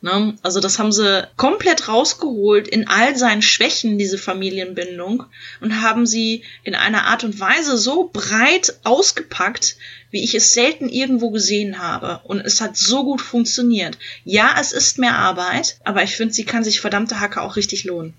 [0.00, 0.34] Ne?
[0.42, 5.24] Also das haben sie komplett rausgeholt in all seinen Schwächen, diese Familienbindung,
[5.60, 9.76] und haben sie in einer Art und Weise so breit ausgepackt,
[10.10, 12.20] wie ich es selten irgendwo gesehen habe.
[12.24, 13.96] Und es hat so gut funktioniert.
[14.24, 17.84] Ja, es ist mehr Arbeit, aber ich finde, sie kann sich verdammte Hacke auch richtig
[17.84, 18.14] lohnen.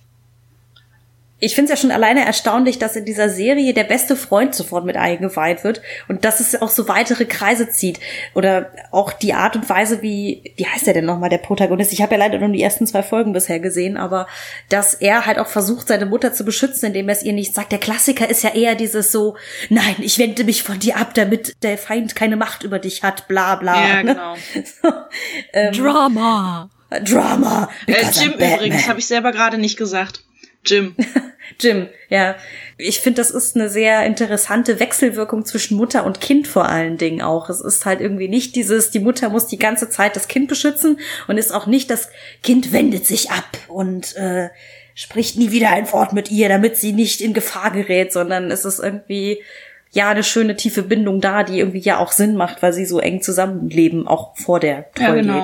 [1.39, 4.86] Ich finde es ja schon alleine erstaunlich, dass in dieser Serie der beste Freund sofort
[4.86, 8.00] mit eingeweiht wird und dass es auch so weitere Kreise zieht.
[8.36, 11.91] Oder auch die Art und Weise, wie, wie heißt der denn nochmal, der Protagonist?
[11.91, 14.28] Ich habe ja leider nur die ersten zwei Folgen bisher gesehen, aber
[14.69, 17.74] dass er halt auch versucht, seine Mutter zu beschützen, indem er es ihr nicht sagt.
[17.74, 19.36] Der Klassiker ist ja eher dieses so,
[19.69, 23.28] nein, ich wende mich von dir ab, damit der Feind keine Macht über dich hat,
[23.28, 23.88] bla bla.
[23.88, 24.13] Ja, ne?
[24.13, 24.36] genau.
[24.82, 24.91] So,
[25.54, 26.69] ähm, Drama.
[26.89, 27.69] Drama.
[27.88, 30.24] Äh, Jim übrigens, habe ich selber gerade nicht gesagt.
[30.65, 30.95] Jim.
[31.60, 32.36] Jim, ja.
[32.78, 37.21] Ich finde, das ist eine sehr interessante Wechselwirkung zwischen Mutter und Kind vor allen Dingen
[37.21, 37.49] auch.
[37.49, 40.99] Es ist halt irgendwie nicht dieses, die Mutter muss die ganze Zeit das Kind beschützen
[41.28, 42.10] und ist auch nicht, das
[42.43, 44.49] Kind wendet sich ab und äh,
[44.95, 48.65] spricht nie wieder ein Wort mit ihr, damit sie nicht in Gefahr gerät, sondern es
[48.65, 49.41] ist irgendwie
[49.95, 52.99] ja eine schöne tiefe Bindung da, die irgendwie ja auch Sinn macht, weil sie so
[52.99, 55.41] eng zusammenleben, auch vor der Ja, genau.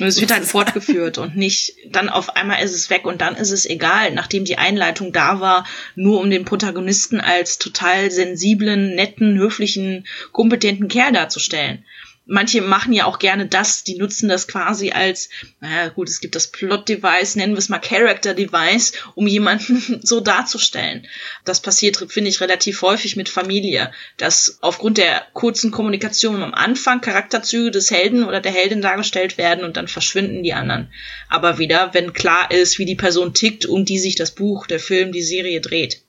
[0.00, 3.52] Es wird halt fortgeführt und nicht dann auf einmal ist es weg und dann ist
[3.52, 9.38] es egal, nachdem die Einleitung da war, nur um den Protagonisten als total sensiblen, netten,
[9.38, 11.84] höflichen, kompetenten Kerl darzustellen.
[12.26, 15.28] Manche machen ja auch gerne das, die nutzen das quasi als,
[15.60, 21.06] naja gut, es gibt das Plot-Device, nennen wir es mal Character-Device, um jemanden so darzustellen.
[21.44, 27.02] Das passiert, finde ich, relativ häufig mit Familie, dass aufgrund der kurzen Kommunikation am Anfang
[27.02, 30.90] Charakterzüge des Helden oder der Heldin dargestellt werden und dann verschwinden die anderen.
[31.28, 34.80] Aber wieder, wenn klar ist, wie die Person tickt und die sich das Buch, der
[34.80, 36.00] Film, die Serie dreht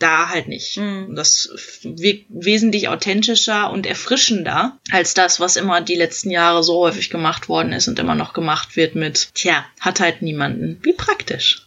[0.00, 0.78] da halt nicht.
[0.78, 1.50] Und Das
[1.82, 7.48] wirkt wesentlich authentischer und erfrischender als das, was immer die letzten Jahre so häufig gemacht
[7.48, 10.78] worden ist und immer noch gemacht wird mit, tja, hat halt niemanden.
[10.82, 11.66] Wie praktisch.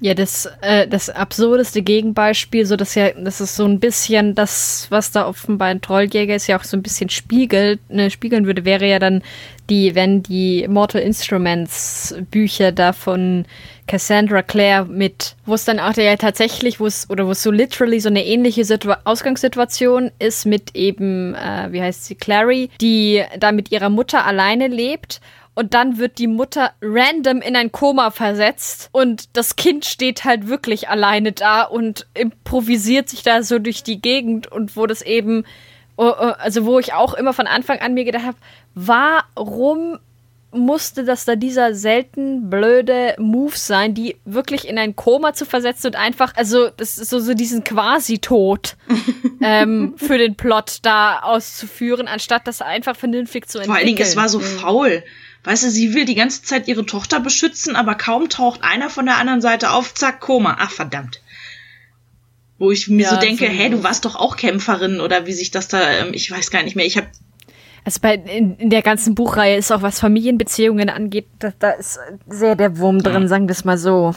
[0.00, 4.86] Ja, das, äh, das absurdeste Gegenbeispiel, so dass ja, das ist so ein bisschen das,
[4.90, 8.66] was da offenbar ein Trolljäger ist, ja auch so ein bisschen spiegelt, ne, spiegeln würde,
[8.66, 9.22] wäre ja dann
[9.70, 13.46] die, wenn die Mortal Instruments Bücher da von
[13.86, 17.50] Cassandra Clare mit, wo es dann auch ja tatsächlich, wo es, oder wo es so
[17.50, 23.22] literally so eine ähnliche Situa Ausgangssituation ist mit eben, äh, wie heißt sie, Clary, die
[23.38, 25.20] da mit ihrer Mutter alleine lebt.
[25.54, 28.90] Und dann wird die Mutter random in ein Koma versetzt.
[28.92, 34.02] Und das Kind steht halt wirklich alleine da und improvisiert sich da so durch die
[34.02, 34.52] Gegend.
[34.52, 35.44] Und wo das eben,
[35.96, 38.36] oh, oh, also wo ich auch immer von Anfang an mir gedacht habe,
[38.74, 39.98] warum
[40.56, 45.88] musste das da dieser selten blöde Move sein, die wirklich in ein Koma zu versetzen
[45.88, 48.76] und einfach, also das ist so, so diesen Quasi-Tod
[49.42, 53.66] ähm, für den Plot da auszuführen, anstatt das einfach vernünftig zu entwickeln.
[53.66, 55.02] Vor allen Dingen, es war so faul.
[55.44, 59.06] Weißt du, sie will die ganze Zeit ihre Tochter beschützen, aber kaum taucht einer von
[59.06, 60.56] der anderen Seite auf, zack, Koma.
[60.58, 61.20] Ach, verdammt.
[62.58, 65.32] Wo ich mir Ja, so denke, so- hä, du warst doch auch Kämpferin oder wie
[65.32, 66.86] sich das da, ähm, ich weiß gar nicht mehr.
[66.86, 67.06] Ich habe
[67.86, 72.00] Also bei in, in der ganzen Buchreihe ist auch was Familienbeziehungen angeht, da, da ist
[72.26, 74.12] sehr der Wurm drin, sagen wir es mal so.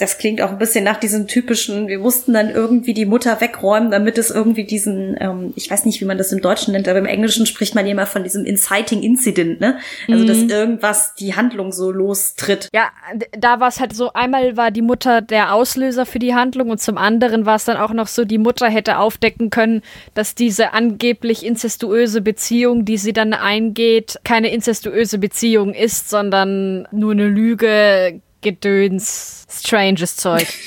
[0.00, 3.90] Das klingt auch ein bisschen nach diesem typischen, wir mussten dann irgendwie die Mutter wegräumen,
[3.90, 6.98] damit es irgendwie diesen, ähm, ich weiß nicht, wie man das im Deutschen nennt, aber
[6.98, 9.78] im Englischen spricht man ja immer von diesem inciting incident, ne?
[10.08, 12.68] Also, dass irgendwas die Handlung so lostritt.
[12.72, 12.90] Ja,
[13.38, 16.80] da war es halt so, einmal war die Mutter der Auslöser für die Handlung und
[16.80, 19.82] zum anderen war es dann auch noch so, die Mutter hätte aufdecken können,
[20.14, 27.12] dass diese angeblich inzestuöse Beziehung, die sie dann eingeht, keine inzestuöse Beziehung ist, sondern nur
[27.12, 30.46] eine Lüge, Gedöns, stranges Zeug.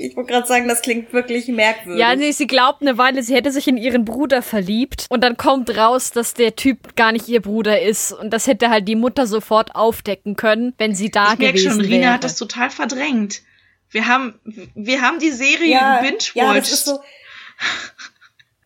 [0.00, 2.00] Ich wollte gerade sagen, das klingt wirklich merkwürdig.
[2.00, 5.36] Ja, nee, sie glaubt eine Weile, sie hätte sich in ihren Bruder verliebt und dann
[5.36, 8.94] kommt raus, dass der Typ gar nicht ihr Bruder ist und das hätte halt die
[8.94, 12.12] Mutter sofort aufdecken können, wenn sie da ich merke gewesen schon, Rina wäre.
[12.12, 13.42] hat das total verdrängt.
[13.90, 16.36] Wir haben, wir haben die Serie ja, gebingewatcht.
[16.36, 17.00] ja, das ist so.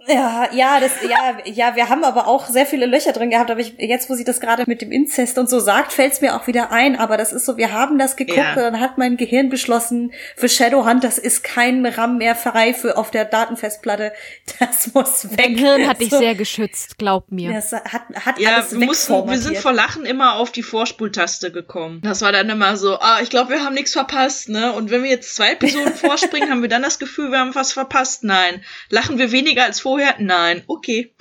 [0.08, 3.60] Ja, ja, das, ja, ja, wir haben aber auch sehr viele Löcher drin gehabt, aber
[3.60, 6.34] ich, jetzt, wo sie das gerade mit dem Inzest und so sagt, fällt es mir
[6.34, 8.50] auch wieder ein, aber das ist so, wir haben das geguckt ja.
[8.50, 12.96] und dann hat mein Gehirn beschlossen, für Shadowhunt, das ist kein RAM mehr frei für
[12.96, 14.12] auf der Datenfestplatte,
[14.58, 15.38] das muss weg.
[15.38, 16.18] Dein Hirn hat dich so.
[16.18, 17.52] sehr geschützt, glaub mir.
[17.52, 21.52] Das hat, hat ja, alles wir, mussten, wir sind vor Lachen immer auf die Vorspultaste
[21.52, 22.00] gekommen.
[22.02, 24.72] Das war dann immer so, ah, ich glaube, wir haben nichts verpasst, ne?
[24.72, 27.72] Und wenn wir jetzt zwei Episoden vorspringen, haben wir dann das Gefühl, wir haben was
[27.72, 28.24] verpasst?
[28.24, 28.62] Nein.
[28.88, 30.14] Lachen wir weniger als vorher?
[30.18, 30.62] Nein.
[30.66, 31.12] Okay.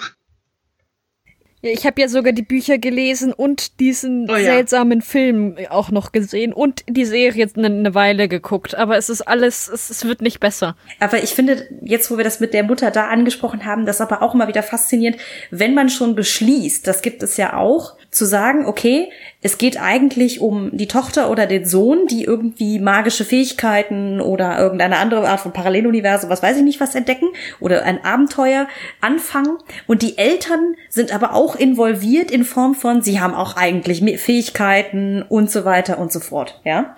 [1.63, 4.45] Ja, ich habe ja sogar die Bücher gelesen und diesen oh, ja.
[4.45, 8.73] seltsamen Film auch noch gesehen und die Serie eine, eine Weile geguckt.
[8.73, 10.75] Aber es ist alles, es, es, wird nicht besser.
[10.99, 14.23] Aber ich finde, jetzt wo wir das mit der Mutter da angesprochen haben, das aber
[14.23, 15.19] auch immer wieder faszinierend,
[15.51, 19.09] wenn man schon beschließt, das gibt es ja auch, zu sagen, okay,
[19.41, 24.97] es geht eigentlich um die Tochter oder den Sohn, die irgendwie magische Fähigkeiten oder irgendeine
[24.97, 27.29] andere Art von Paralleluniversum, was weiß ich nicht, was entdecken
[27.61, 28.67] oder ein Abenteuer
[28.99, 29.57] anfangen.
[29.87, 35.21] Und die Eltern sind aber auch involviert in Form von, sie haben auch eigentlich Fähigkeiten
[35.21, 36.95] und so weiter und so fort, ja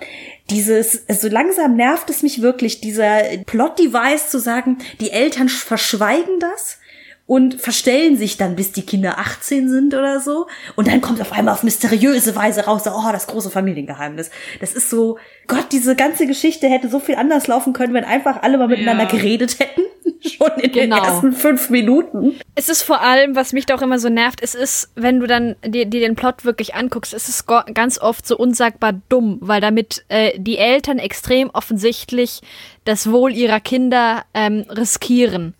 [0.50, 6.80] dieses, so langsam nervt es mich wirklich, dieser Plot-Device zu sagen, die Eltern verschweigen das
[7.26, 10.48] und verstellen sich dann, bis die Kinder 18 sind oder so.
[10.76, 14.30] Und dann kommt auf einmal auf mysteriöse Weise raus, oh, das große Familiengeheimnis.
[14.60, 18.44] Das ist so, Gott, diese ganze Geschichte hätte so viel anders laufen können, wenn einfach
[18.44, 19.10] alle mal miteinander ja.
[19.10, 19.82] geredet hätten.
[20.20, 20.98] Schon in genau.
[20.98, 22.36] den ersten fünf Minuten.
[22.56, 25.28] Es ist vor allem, was mich da auch immer so nervt, es ist, wenn du
[25.28, 29.62] dann dir, dir den Plot wirklich anguckst, es ist ganz oft so unsagbar dumm, weil
[29.62, 32.42] damit äh, die Eltern extrem offensichtlich
[32.84, 35.56] das Wohl ihrer Kinder ähm, riskieren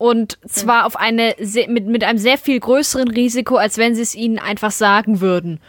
[0.00, 1.34] und zwar auf eine
[1.68, 5.60] mit, mit einem sehr viel größeren Risiko, als wenn sie es ihnen einfach sagen würden.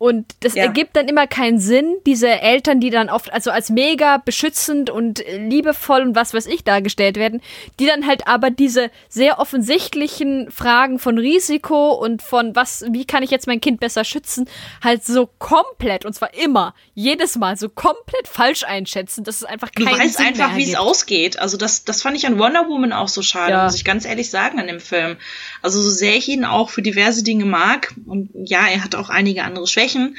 [0.00, 0.62] Und das ja.
[0.62, 5.22] ergibt dann immer keinen Sinn, diese Eltern, die dann oft also als mega beschützend und
[5.36, 7.42] liebevoll und was weiß ich dargestellt werden,
[7.78, 13.22] die dann halt aber diese sehr offensichtlichen Fragen von Risiko und von was, wie kann
[13.22, 14.48] ich jetzt mein Kind besser schützen,
[14.82, 19.70] halt so komplett und zwar immer, jedes Mal so komplett falsch einschätzen, dass es einfach
[19.70, 21.38] keinen Du weißt Sinn einfach, wie es ausgeht.
[21.38, 23.64] Also das, das fand ich an Wonder Woman auch so schade, ja.
[23.64, 25.18] muss ich ganz ehrlich sagen an dem Film.
[25.60, 29.10] Also so sehr ich ihn auch für diverse Dinge mag und ja, er hat auch
[29.10, 30.16] einige andere Schwächen Schwächen.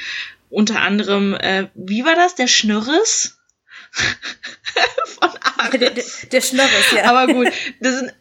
[0.50, 2.34] Unter anderem, äh, wie war das?
[2.34, 3.38] Der Schnürres?
[5.06, 5.80] Von Ares.
[5.80, 7.04] Der, der, der Schnürres, ja.
[7.04, 7.48] Aber gut,
[7.80, 8.12] das sind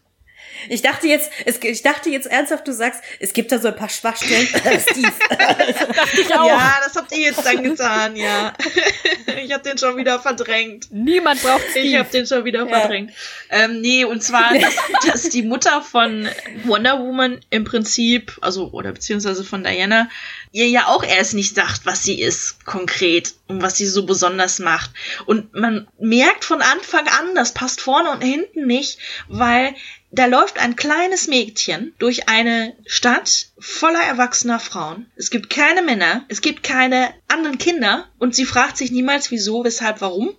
[0.70, 3.76] ich dachte jetzt, es, ich dachte jetzt ernsthaft, du sagst, es gibt da so ein
[3.76, 4.48] paar Schwachstellen.
[4.90, 5.12] Steve.
[5.30, 6.48] dachte ich auch.
[6.48, 8.54] Ja, das habt ihr jetzt dann getan, ja.
[9.44, 10.88] ich hab den schon wieder verdrängt.
[10.92, 11.88] Niemand braucht Steve.
[11.88, 12.80] Ich hab den schon wieder ja.
[12.80, 13.12] verdrängt.
[13.50, 16.28] Ähm, nee, und zwar, dass, dass die Mutter von
[16.64, 20.10] Wonder Woman im Prinzip, also, oder beziehungsweise von Diana,
[20.52, 24.60] ihr ja auch erst nicht sagt, was sie ist, konkret und was sie so besonders
[24.60, 24.92] macht.
[25.26, 29.76] Und man merkt von Anfang an, das passt vorne und hinten nicht, weil
[30.12, 35.10] da läuft ein kleines Mädchen durch eine Stadt voller erwachsener Frauen.
[35.16, 39.64] Es gibt keine Männer, es gibt keine anderen Kinder und sie fragt sich niemals wieso,
[39.64, 40.36] weshalb, warum.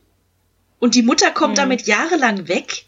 [0.78, 1.62] Und die Mutter kommt hm.
[1.64, 2.84] damit jahrelang weg.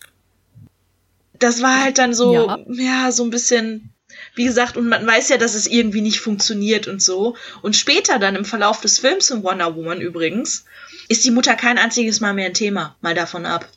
[1.38, 2.58] Das war halt dann so, ja.
[2.68, 3.90] ja, so ein bisschen,
[4.34, 7.34] wie gesagt, und man weiß ja, dass es irgendwie nicht funktioniert und so.
[7.62, 10.66] Und später dann im Verlauf des Films in Wonder Woman übrigens,
[11.08, 13.68] ist die Mutter kein einziges Mal mehr ein Thema, mal davon ab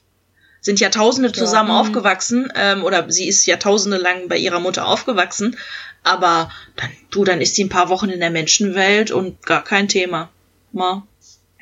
[0.62, 1.80] sind Jahrtausende zusammen ja.
[1.80, 5.58] aufgewachsen ähm, oder sie ist Jahrtausende lang bei ihrer Mutter aufgewachsen,
[6.04, 9.88] aber dann, du, dann ist sie ein paar Wochen in der Menschenwelt und gar kein
[9.88, 10.30] Thema.
[10.72, 11.06] Ma.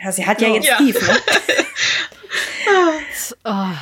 [0.04, 0.56] Ja, sie hat ja, ja.
[0.56, 1.18] jetzt Steve, ne?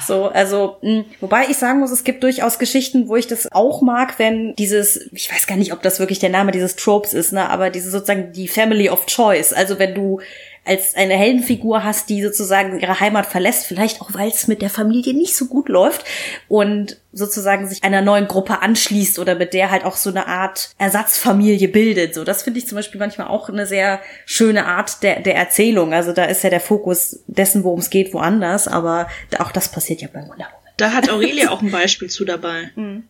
[0.06, 3.82] So, also, mh, wobei ich sagen muss, es gibt durchaus Geschichten, wo ich das auch
[3.82, 7.32] mag, wenn dieses, ich weiß gar nicht, ob das wirklich der Name dieses Tropes ist,
[7.32, 9.54] ne, aber diese sozusagen die Family of Choice.
[9.54, 10.22] Also wenn du
[10.66, 14.70] als eine Heldenfigur hast, die sozusagen ihre Heimat verlässt, vielleicht auch weil es mit der
[14.70, 16.06] Familie nicht so gut läuft
[16.48, 20.72] und sozusagen sich einer neuen Gruppe anschließt oder mit der halt auch so eine Art
[20.78, 22.16] Ersatzfamilie bildet.
[22.16, 25.94] So, das finde ich zum Beispiel manchmal auch eine sehr schöne Art der, der Erzählung.
[25.94, 29.08] Also da ist ja der Fokus dessen, worum es geht, woanders, aber
[29.40, 30.74] auch das passiert ja bei Wonder Woman.
[30.78, 32.72] Da hat Aurelia auch ein Beispiel zu dabei.
[32.76, 33.04] Mhm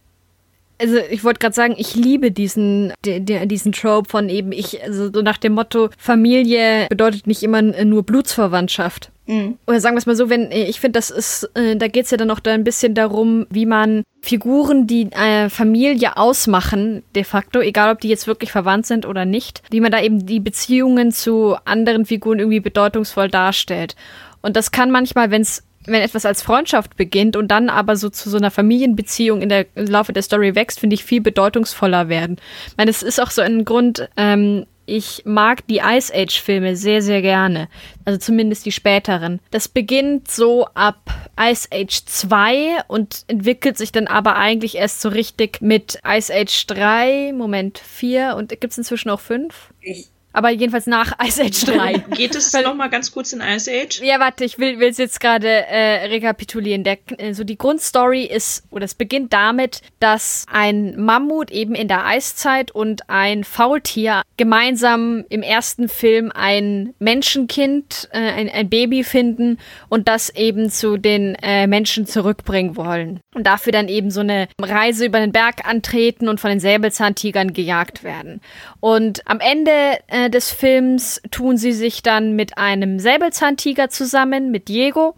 [0.80, 5.22] also ich wollte gerade sagen, ich liebe diesen, diesen Trope von eben ich, also so
[5.22, 9.12] nach dem Motto, Familie bedeutet nicht immer nur Blutsverwandtschaft.
[9.26, 9.58] Mhm.
[9.68, 12.12] Oder sagen wir es mal so, wenn ich finde, das ist, äh, da geht es
[12.12, 17.24] ja dann noch da ein bisschen darum, wie man Figuren, die äh, Familie ausmachen, de
[17.24, 20.40] facto, egal ob die jetzt wirklich verwandt sind oder nicht, wie man da eben die
[20.40, 23.96] Beziehungen zu anderen Figuren irgendwie bedeutungsvoll darstellt.
[24.42, 28.10] Und das kann manchmal, wenn es wenn etwas als Freundschaft beginnt und dann aber so
[28.10, 32.10] zu so einer Familienbeziehung in der im Laufe der Story wächst, finde ich viel bedeutungsvoller
[32.10, 32.38] werden.
[32.68, 36.76] Ich meine, es ist auch so ein Grund, ähm, ich mag die Ice Age Filme
[36.76, 37.70] sehr, sehr gerne.
[38.06, 39.40] Also zumindest die späteren.
[39.52, 45.10] Das beginnt so ab Ice Age 2 und entwickelt sich dann aber eigentlich erst so
[45.10, 49.74] richtig mit Ice Age 3, Moment 4 und gibt es inzwischen auch 5?
[49.80, 51.94] Ich, Aber jedenfalls nach Ice Age 3.
[52.16, 54.02] Geht es Weil- noch mal ganz kurz in Ice Age?
[54.02, 56.84] Ja, warte, ich will es jetzt gerade äh, rekapitulieren.
[56.84, 61.88] Der, äh, so die Grundstory ist, oder es beginnt damit, dass ein Mammut eben in
[61.88, 69.04] der Eiszeit und ein Faultier gemeinsam im ersten Film ein Menschenkind, äh, ein, ein Baby
[69.04, 73.20] finden und das eben zu den äh, Menschen zurückbringen wollen.
[73.36, 77.54] Und dafür dann eben so eine Reise über den Berg antreten und von den Säbelzahntigern
[77.54, 78.42] gejagt werden.
[78.80, 84.68] Und am Ende äh, des Films tun sie sich dann mit einem Säbelzahntiger zusammen, mit
[84.68, 85.16] Diego.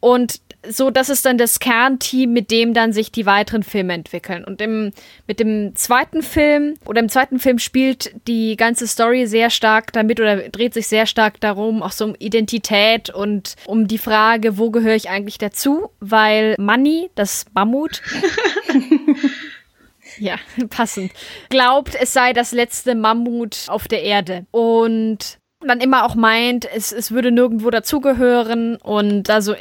[0.00, 4.44] Und so, das ist dann das Kernteam, mit dem dann sich die weiteren Filme entwickeln.
[4.44, 4.92] Und im,
[5.26, 10.20] mit dem zweiten Film oder im zweiten Film spielt die ganze Story sehr stark damit
[10.20, 14.70] oder dreht sich sehr stark darum, auch so um Identität und um die Frage, wo
[14.70, 15.90] gehöre ich eigentlich dazu?
[16.00, 18.02] Weil Manny, das Mammut,
[20.18, 20.36] ja,
[20.70, 21.12] passend.
[21.48, 24.46] Glaubt, es sei das letzte Mammut auf der Erde.
[24.50, 29.54] Und dann immer auch meint, es, es würde nirgendwo dazugehören und also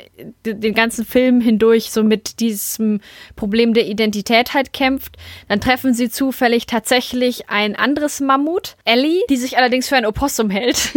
[0.46, 3.02] den ganzen Film hindurch so mit diesem
[3.36, 5.18] Problem der Identität halt kämpft.
[5.48, 10.50] Dann treffen sie zufällig tatsächlich ein anderes Mammut, Ellie, die sich allerdings für ein Opossum
[10.50, 10.92] hält,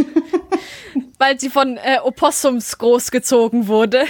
[1.18, 4.04] weil sie von äh, Opossums großgezogen wurde.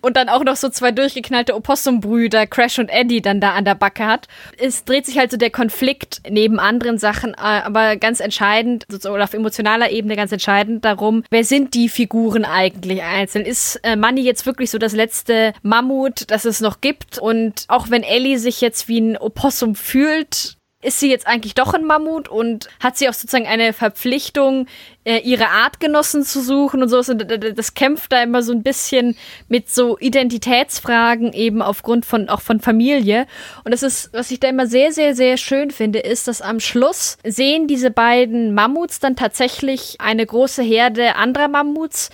[0.00, 3.74] Und dann auch noch so zwei durchgeknallte Opossum-Brüder, Crash und Eddie, dann da an der
[3.74, 4.26] Backe hat.
[4.58, 9.24] Es dreht sich halt so der Konflikt neben anderen Sachen, äh, aber ganz entscheidend, oder
[9.24, 13.44] auf emotionaler Ebene ganz entscheidend darum, wer sind die Figuren eigentlich einzeln?
[13.44, 17.18] Ist äh, Manny jetzt wirklich so das letzte Mammut, das es noch gibt?
[17.18, 21.74] Und auch wenn Ellie sich jetzt wie ein Opossum fühlt, ist sie jetzt eigentlich doch
[21.74, 24.66] ein Mammut und hat sie auch sozusagen eine Verpflichtung,
[25.04, 26.98] äh, ihre Artgenossen zu suchen und so.
[26.98, 29.16] Und das kämpft da immer so ein bisschen
[29.48, 33.26] mit so Identitätsfragen eben aufgrund von auch von Familie.
[33.64, 36.60] Und das ist, was ich da immer sehr, sehr, sehr schön finde, ist, dass am
[36.60, 42.10] Schluss sehen diese beiden Mammuts dann tatsächlich eine große Herde anderer Mammuts.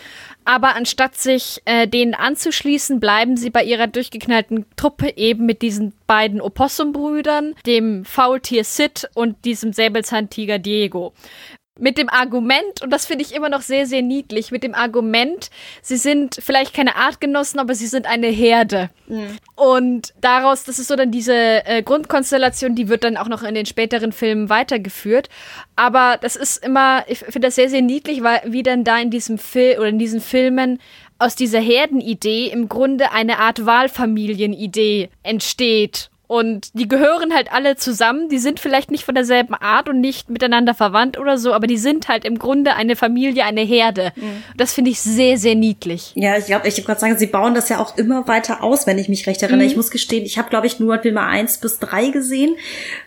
[0.48, 5.92] Aber anstatt sich äh, denen anzuschließen, bleiben sie bei ihrer durchgeknallten Truppe eben mit diesen
[6.06, 11.12] beiden Opossum-Brüdern, dem Faultier Sid und diesem Säbelzahntiger Diego.
[11.80, 15.48] Mit dem Argument, und das finde ich immer noch sehr, sehr niedlich, mit dem Argument,
[15.80, 18.90] sie sind vielleicht keine Artgenossen, aber sie sind eine Herde.
[19.54, 23.54] Und daraus, das ist so dann diese äh, Grundkonstellation, die wird dann auch noch in
[23.54, 25.28] den späteren Filmen weitergeführt.
[25.76, 29.10] Aber das ist immer, ich finde das sehr, sehr niedlich, weil wie dann da in
[29.10, 30.80] diesem Film oder in diesen Filmen
[31.18, 36.10] aus dieser Herdenidee im Grunde eine Art Wahlfamilienidee entsteht.
[36.28, 38.28] Und die gehören halt alle zusammen.
[38.28, 41.78] Die sind vielleicht nicht von derselben Art und nicht miteinander verwandt oder so, aber die
[41.78, 44.12] sind halt im Grunde eine Familie, eine Herde.
[44.56, 46.12] Das finde ich sehr, sehr niedlich.
[46.14, 48.86] Ja, ich glaube, ich habe gerade sagen, sie bauen das ja auch immer weiter aus,
[48.86, 49.66] wenn ich mich recht erinnere.
[49.66, 52.56] Ich muss gestehen, ich habe, glaube ich, nur Filme eins bis drei gesehen.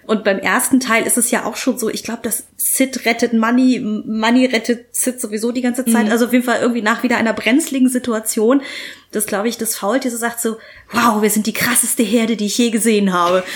[0.07, 3.33] Und beim ersten Teil ist es ja auch schon so, ich glaube, dass Sid rettet
[3.33, 6.09] Money, Money rettet Sid sowieso die ganze Zeit.
[6.09, 8.63] Also auf jeden Fall irgendwie nach wieder einer brenzligen Situation.
[9.11, 10.57] Das glaube ich, das Faultier so sagt so,
[10.91, 13.43] wow, wir sind die krasseste Herde, die ich je gesehen habe.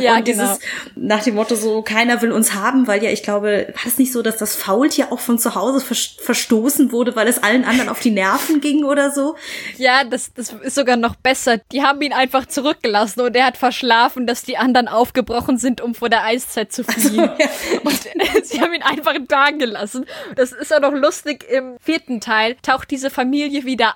[0.00, 0.42] Ja, und genau.
[0.42, 0.58] dieses
[0.94, 4.12] nach dem Motto so, keiner will uns haben, weil ja, ich glaube, war es nicht
[4.12, 7.88] so, dass das Faultier auch von zu Hause vers- verstoßen wurde, weil es allen anderen
[7.88, 9.36] auf die Nerven ging oder so?
[9.78, 11.58] Ja, das, das ist sogar noch besser.
[11.72, 15.94] Die haben ihn einfach zurückgelassen und er hat verschlafen, dass die anderen aufgebrochen sind, um
[15.94, 17.30] vor der Eiszeit zu fliehen.
[17.84, 18.00] Und
[18.44, 20.04] sie haben ihn einfach da gelassen.
[20.34, 21.44] Das ist auch noch lustig.
[21.50, 23.94] Im vierten Teil taucht diese Familie wieder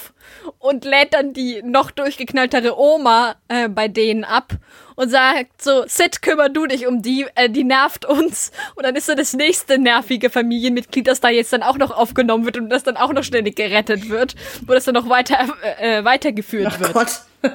[0.00, 0.12] auf
[0.58, 4.54] und lädt dann die noch durchgeknalltere Oma äh, bei denen ab
[4.96, 8.52] und sagt so, Sid, kümmer du dich um die, äh, die nervt uns.
[8.74, 12.44] Und dann ist so das nächste nervige Familienmitglied, das da jetzt dann auch noch aufgenommen
[12.44, 14.34] wird und das dann auch noch ständig gerettet wird,
[14.66, 15.38] wo das dann noch weiter
[15.78, 16.92] äh, weitergeführt Ach wird.
[16.92, 17.10] Gott.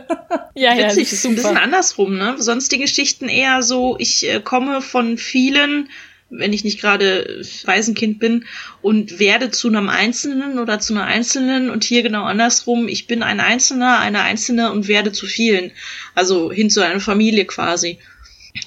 [0.58, 1.62] Ja, ja, Witzig, ist ein bisschen super.
[1.62, 2.36] andersrum, ne?
[2.38, 5.90] Sonst die Geschichten eher so, ich äh, komme von vielen,
[6.30, 8.46] wenn ich nicht gerade Waisenkind bin,
[8.82, 13.24] und werde zu einem Einzelnen oder zu einer Einzelnen und hier genau andersrum, ich bin
[13.24, 15.72] ein Einzelner, eine Einzelne und werde zu vielen.
[16.14, 18.00] Also hin zu einer Familie quasi.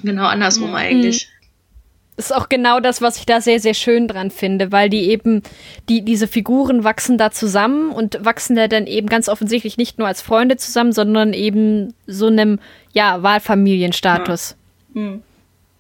[0.02, 1.28] Genau andersrum eigentlich.
[2.18, 5.42] ist auch genau das, was ich da sehr, sehr schön dran finde, weil die eben,
[5.88, 10.08] die, diese Figuren wachsen da zusammen und wachsen da dann eben ganz offensichtlich nicht nur
[10.08, 12.58] als Freunde zusammen, sondern eben so einem,
[12.92, 14.56] ja, Wahlfamilienstatus.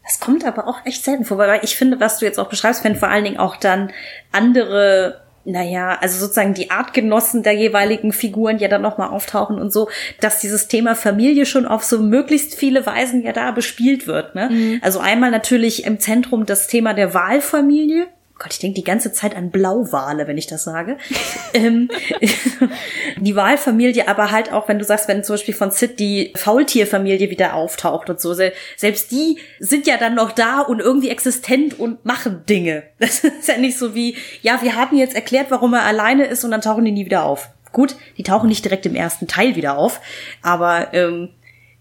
[0.08, 2.82] Das kommt aber auch echt selten vor, weil ich finde, was du jetzt auch beschreibst,
[2.82, 3.92] wenn vor allen Dingen auch dann
[4.32, 9.90] andere, naja, also sozusagen die Artgenossen der jeweiligen Figuren ja dann nochmal auftauchen und so,
[10.18, 14.34] dass dieses Thema Familie schon auf so möglichst viele Weisen ja da bespielt wird.
[14.34, 14.80] Ne?
[14.80, 18.06] Also einmal natürlich im Zentrum das Thema der Wahlfamilie,
[18.38, 20.96] Gott, ich denke die ganze Zeit an Blauwale, wenn ich das sage.
[21.54, 21.90] ähm,
[23.20, 27.30] die Wahlfamilie, aber halt auch, wenn du sagst, wenn zum Beispiel von Sid die Faultierfamilie
[27.30, 32.04] wieder auftaucht und so, selbst die sind ja dann noch da und irgendwie existent und
[32.04, 32.84] machen Dinge.
[33.08, 36.44] Das ist ja nicht so wie, ja, wir haben jetzt erklärt, warum er alleine ist
[36.44, 37.48] und dann tauchen die nie wieder auf.
[37.72, 40.00] Gut, die tauchen nicht direkt im ersten Teil wieder auf,
[40.42, 41.30] aber ähm,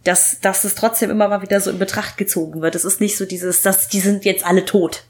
[0.03, 2.75] dass, dass es trotzdem immer mal wieder so in Betracht gezogen wird.
[2.75, 5.03] Es ist nicht so dieses, dass die sind jetzt alle tot.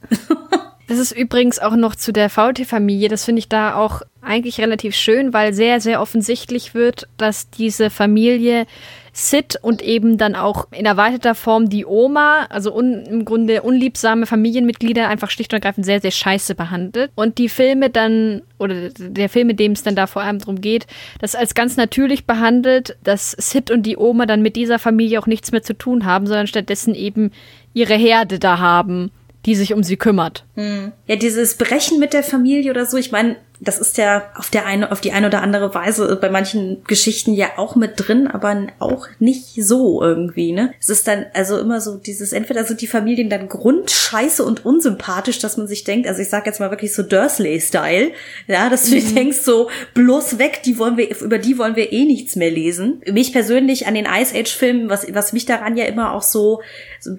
[0.88, 3.10] Das ist übrigens auch noch zu der VT-Familie.
[3.10, 7.90] Das finde ich da auch eigentlich relativ schön, weil sehr, sehr offensichtlich wird, dass diese
[7.90, 8.66] Familie
[9.12, 14.28] Sid und eben dann auch in erweiterter Form die Oma, also un, im Grunde unliebsame
[14.28, 17.12] Familienmitglieder, einfach schlicht und ergreifend sehr, sehr scheiße behandelt.
[17.16, 20.62] Und die Filme dann, oder der Film, in dem es dann da vor allem darum
[20.62, 20.88] geht,
[21.20, 25.28] das als ganz natürlich behandelt, dass Sid und die Oma dann mit dieser Familie auch
[25.28, 27.32] nichts mehr zu tun haben, sondern stattdessen eben
[27.74, 29.12] ihre Herde da haben
[29.48, 30.46] die sich um sie kümmert.
[30.56, 30.92] Hm.
[31.08, 34.66] Ja, dieses Brechen mit der Familie oder so, ich meine, das ist ja auf der
[34.66, 38.68] eine, auf die eine oder andere Weise bei manchen Geschichten ja auch mit drin, aber
[38.80, 40.74] auch nicht so irgendwie, ne?
[40.80, 45.40] Es ist dann also immer so dieses, entweder sind die Familien dann grundscheiße und unsympathisch,
[45.40, 48.12] dass man sich denkt, also ich sag jetzt mal wirklich so Dursley-Style,
[48.48, 49.16] ja, dass du mhm.
[49.16, 53.02] denkst so, bloß weg, die wollen wir, über die wollen wir eh nichts mehr lesen.
[53.12, 56.62] Mich persönlich an den Ice Age-Filmen, was, was mich daran ja immer auch so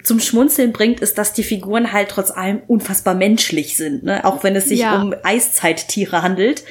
[0.05, 4.24] zum Schmunzeln bringt, ist, dass die Figuren halt trotz allem unfassbar menschlich sind, ne?
[4.24, 5.01] Auch wenn es sich ja.
[5.01, 6.64] um Eiszeittiere handelt handelt.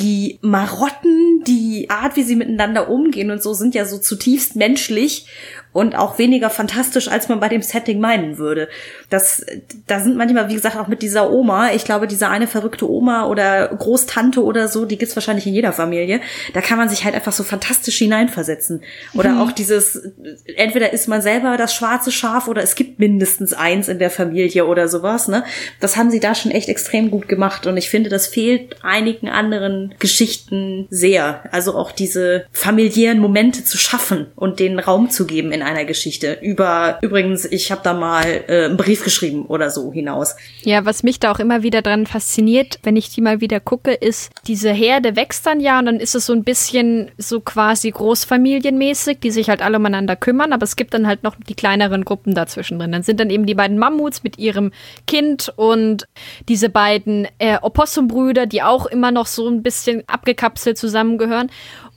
[0.00, 5.26] Die Marotten, die Art, wie sie miteinander umgehen und so, sind ja so zutiefst menschlich
[5.72, 8.68] und auch weniger fantastisch, als man bei dem Setting meinen würde.
[9.08, 9.44] Das,
[9.86, 13.26] da sind manchmal, wie gesagt, auch mit dieser Oma, ich glaube, diese eine verrückte Oma
[13.26, 16.20] oder Großtante oder so, die gibt's wahrscheinlich in jeder Familie.
[16.52, 18.82] Da kann man sich halt einfach so fantastisch hineinversetzen.
[19.14, 19.40] Oder mhm.
[19.40, 20.12] auch dieses,
[20.56, 24.66] entweder ist man selber das schwarze Schaf oder es gibt mindestens eins in der Familie
[24.66, 25.44] oder sowas, ne?
[25.80, 29.28] Das haben sie da schon echt extrem gut gemacht und ich finde, das fehlt einigen
[29.28, 31.44] anderen Geschichten sehr.
[31.50, 35.84] Also auch diese familiären Momente zu schaffen und den Raum zu geben in in einer
[35.84, 36.38] Geschichte.
[36.42, 40.34] Über, übrigens, ich habe da mal äh, einen Brief geschrieben oder so hinaus.
[40.62, 43.92] Ja, was mich da auch immer wieder dran fasziniert, wenn ich die mal wieder gucke,
[43.92, 47.90] ist, diese Herde wächst dann ja und dann ist es so ein bisschen so quasi
[47.90, 52.04] großfamilienmäßig, die sich halt alle umeinander kümmern, aber es gibt dann halt noch die kleineren
[52.04, 52.92] Gruppen dazwischen drin.
[52.92, 54.72] Dann sind dann eben die beiden Mammuts mit ihrem
[55.06, 56.08] Kind und
[56.48, 61.50] diese beiden äh, Opossumbrüder, die auch immer noch so ein bisschen abgekapselt zusammengehören.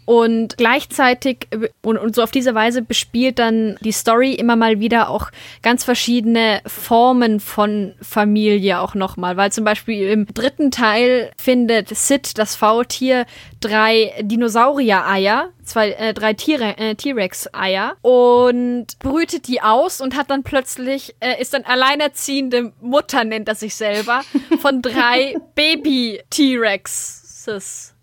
[0.06, 1.48] Und gleichzeitig
[1.82, 5.32] und, und, so auf diese Weise bespielt dann die Story immer mal wieder auch
[5.64, 9.36] ganz verschiedene Formen von Familie auch nochmal.
[9.36, 13.26] Weil zum Beispiel im dritten Teil findet Sid, das Faultier,
[13.60, 21.16] drei Dinosaurier-Eier, zwei, äh, drei äh, T-Rex-Eier und brütet die aus und hat dann plötzlich,
[21.20, 24.22] äh, ist dann alleinerziehende Mutter, nennt er sich selber,
[24.60, 27.95] von drei Baby-T-Rexes.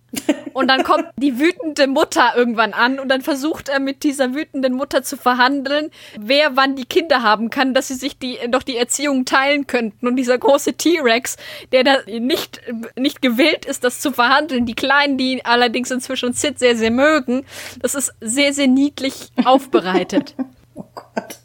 [0.53, 4.75] Und dann kommt die wütende Mutter irgendwann an und dann versucht er mit dieser wütenden
[4.75, 8.77] Mutter zu verhandeln, wer wann die Kinder haben kann, dass sie sich die, doch die
[8.77, 10.07] Erziehung teilen könnten.
[10.07, 11.37] Und dieser große T-Rex,
[11.73, 12.61] der da nicht,
[12.97, 17.47] nicht gewillt ist, das zu verhandeln, die Kleinen, die allerdings inzwischen Sid sehr, sehr mögen,
[17.81, 20.35] das ist sehr, sehr niedlich aufbereitet.
[20.75, 21.39] oh Gott.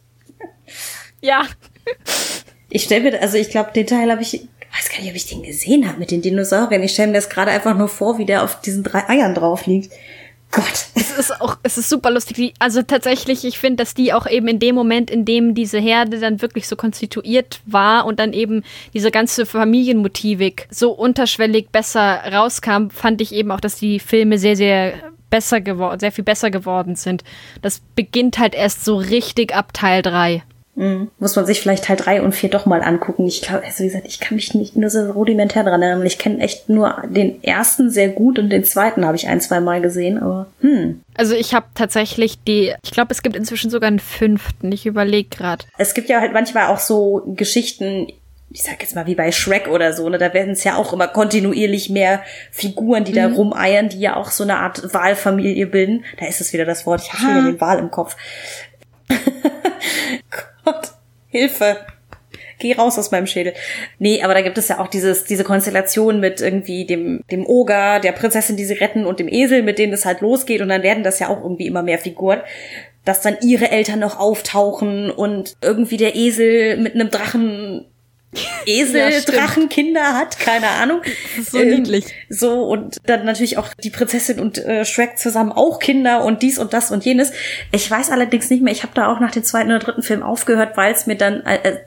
[1.22, 1.44] Ja.
[2.70, 4.48] Ich stelle mir, also ich glaube, den Teil habe ich
[4.78, 6.84] weiß gar nicht, ob ich den gesehen habe mit den Dinosauriern.
[6.84, 9.66] Ich stelle mir das gerade einfach nur vor, wie der auf diesen drei Eiern drauf
[9.66, 9.92] liegt.
[10.52, 10.86] Gott.
[10.96, 12.54] Es ist auch, es ist super lustig.
[12.60, 16.20] Also tatsächlich, ich finde, dass die auch eben in dem Moment, in dem diese Herde
[16.20, 18.64] dann wirklich so konstituiert war und dann eben
[18.94, 24.56] diese ganze Familienmotivik so unterschwellig besser rauskam, fand ich eben auch, dass die Filme sehr,
[24.56, 24.94] sehr
[25.30, 27.24] besser geworden, sehr viel besser geworden sind.
[27.62, 30.44] Das beginnt halt erst so richtig ab Teil 3.
[30.78, 31.10] Mhm.
[31.18, 33.26] Muss man sich vielleicht Teil 3 und 4 doch mal angucken.
[33.26, 36.06] Ich glaube, also wie gesagt, ich kann mich nicht nur so rudimentär dran erinnern.
[36.06, 39.60] Ich kenne echt nur den ersten sehr gut und den zweiten habe ich ein, zwei
[39.60, 41.02] Mal gesehen, aber hm.
[41.16, 44.72] Also ich habe tatsächlich die, ich glaube, es gibt inzwischen sogar einen fünften.
[44.72, 45.66] Ich überlege gerade.
[45.80, 48.08] Es gibt ja halt manchmal auch so Geschichten,
[48.52, 50.94] ich sag jetzt mal wie bei Shrek oder so, ne, da werden es ja auch
[50.94, 52.22] immer kontinuierlich mehr
[52.52, 53.16] Figuren, die mhm.
[53.16, 56.06] da rumeiern, die ja auch so eine Art Wahlfamilie bilden.
[56.20, 58.16] Da ist es wieder das Wort, ich habe wieder den Wahl im Kopf.
[60.68, 60.92] Gott,
[61.30, 61.78] Hilfe.
[62.60, 63.54] Geh raus aus meinem Schädel.
[64.00, 68.02] Nee, aber da gibt es ja auch dieses, diese Konstellation mit irgendwie dem, dem Oger,
[68.02, 70.62] der Prinzessin, die sie retten und dem Esel, mit denen es halt losgeht.
[70.62, 72.42] Und dann werden das ja auch irgendwie immer mehr Figuren
[73.06, 77.86] dass dann ihre Eltern noch auftauchen und irgendwie der Esel mit einem Drachen
[78.66, 81.02] Eseldrachenkinder hat, keine Ahnung.
[81.36, 82.06] Das ist so ähm, niedlich.
[82.30, 86.60] So, und dann natürlich auch die Prinzessin und äh, Shrek zusammen auch Kinder und dies
[86.60, 87.32] und das und jenes.
[87.72, 90.24] Ich weiß allerdings nicht mehr, ich habe da auch nach dem zweiten oder dritten Film
[90.24, 91.78] aufgehört, weil es mir dann äh, äh,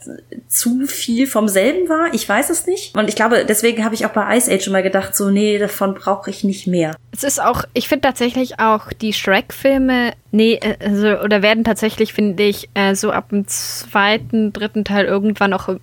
[0.48, 2.12] zu viel vom selben war.
[2.14, 2.96] Ich weiß es nicht.
[2.96, 5.94] Und ich glaube, deswegen habe ich auch bei Ice Age immer gedacht, so, nee, davon
[5.94, 6.96] brauche ich nicht mehr.
[7.12, 12.12] Es ist auch, ich finde tatsächlich auch die Shrek-Filme Nee, äh, also, oder werden tatsächlich,
[12.12, 15.76] finde ich, äh, so ab dem zweiten, dritten Teil irgendwann auch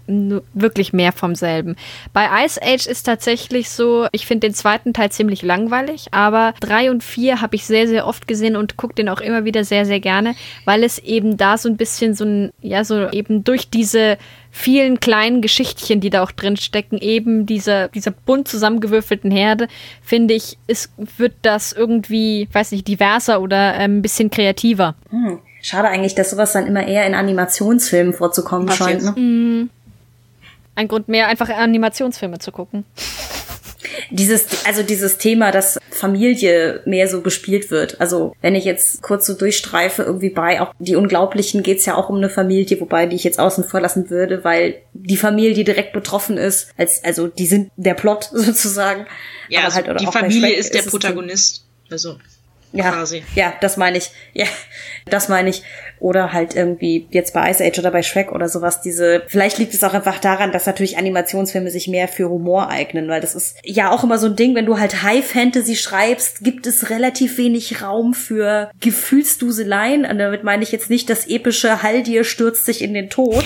[0.62, 1.76] wirklich mehr vom selben.
[2.14, 6.91] Bei Ice Age ist tatsächlich so, ich finde den zweiten Teil ziemlich langweilig, aber drei
[6.91, 9.86] und vier habe ich sehr, sehr oft gesehen und gucke den auch immer wieder sehr,
[9.86, 10.36] sehr gerne,
[10.66, 14.18] weil es eben da so ein bisschen so ein, ja, so eben durch diese
[14.51, 19.68] vielen kleinen Geschichtchen, die da auch drin stecken, eben dieser, dieser bunt zusammengewürfelten Herde,
[20.01, 24.95] finde ich, ist, wird das irgendwie, weiß nicht, diverser oder ähm, ein bisschen kreativer.
[25.10, 25.39] Hm.
[25.62, 29.03] Schade eigentlich, dass sowas dann immer eher in Animationsfilmen vorzukommen Was scheint.
[29.03, 29.12] Ne?
[29.16, 29.70] Mhm.
[30.78, 32.86] Ein Grund mehr, einfach Animationsfilme zu gucken
[34.10, 38.00] dieses, also dieses Thema, dass Familie mehr so gespielt wird.
[38.00, 42.10] Also wenn ich jetzt kurz so durchstreife, irgendwie bei auch die Unglaublichen geht's ja auch
[42.10, 45.94] um eine Familie, wobei die ich jetzt außen vor lassen würde, weil die Familie direkt
[45.94, 49.08] betroffen ist, als, also die sind der Plot sozusagen.
[49.50, 51.66] Ja, also halt, die Familie ist der ist Protagonist.
[51.90, 52.18] Also
[52.74, 53.24] ja, quasi.
[53.36, 54.11] Ja, das meine ich.
[54.34, 54.45] Ja,
[55.05, 55.63] das meine ich.
[55.99, 59.74] Oder halt irgendwie jetzt bei Ice Age oder bei Shrek oder sowas, diese, vielleicht liegt
[59.74, 63.57] es auch einfach daran, dass natürlich Animationsfilme sich mehr für Humor eignen, weil das ist
[63.63, 67.38] ja auch immer so ein Ding, wenn du halt High Fantasy schreibst, gibt es relativ
[67.38, 70.05] wenig Raum für Gefühlsduseleien.
[70.05, 73.43] Und damit meine ich jetzt nicht das epische Haldir stürzt sich in den Tod,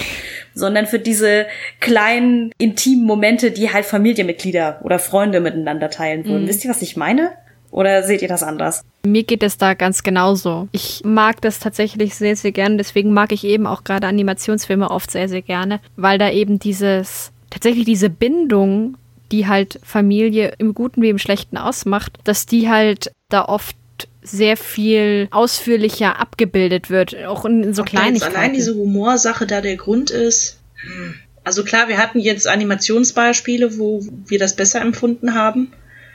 [0.53, 1.45] sondern für diese
[1.79, 6.43] kleinen, intimen Momente, die halt Familienmitglieder oder Freunde miteinander teilen würden.
[6.43, 6.47] Mhm.
[6.47, 7.31] Wisst ihr, was ich meine?
[7.71, 8.83] Oder seht ihr das anders?
[9.05, 10.67] Mir geht es da ganz genauso.
[10.73, 12.77] Ich mag das tatsächlich sehr, sehr gerne.
[12.77, 17.31] Deswegen mag ich eben auch gerade Animationsfilme oft sehr, sehr gerne, weil da eben dieses,
[17.49, 18.97] tatsächlich diese Bindung,
[19.31, 23.77] die halt Familie im Guten wie im Schlechten ausmacht, dass die halt da oft
[24.21, 28.35] sehr viel ausführlicher abgebildet wird, auch in so Kleinigkeiten.
[28.35, 30.59] Allein diese Humorsache da der Grund ist.
[30.75, 31.15] Hm.
[31.43, 35.71] Also klar, wir hatten jetzt Animationsbeispiele, wo wir das besser empfunden haben.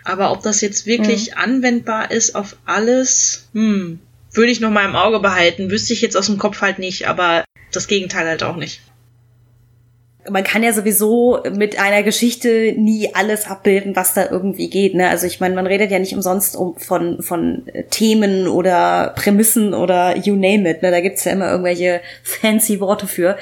[0.07, 1.39] Aber ob das jetzt wirklich mhm.
[1.39, 3.99] anwendbar ist auf alles, hm,
[4.33, 5.69] würde ich noch mal im Auge behalten.
[5.69, 8.83] Wüsste ich jetzt aus dem Kopf halt nicht, aber das Gegenteil halt auch nicht.
[10.29, 14.95] Man kann ja sowieso mit einer Geschichte nie alles abbilden, was da irgendwie geht.
[14.95, 15.09] Ne?
[15.09, 20.17] Also ich meine, man redet ja nicht umsonst um, von, von Themen oder Prämissen oder
[20.17, 20.83] you name it.
[20.83, 20.93] Ne?
[20.93, 23.37] Da gibt's ja immer irgendwelche fancy Worte für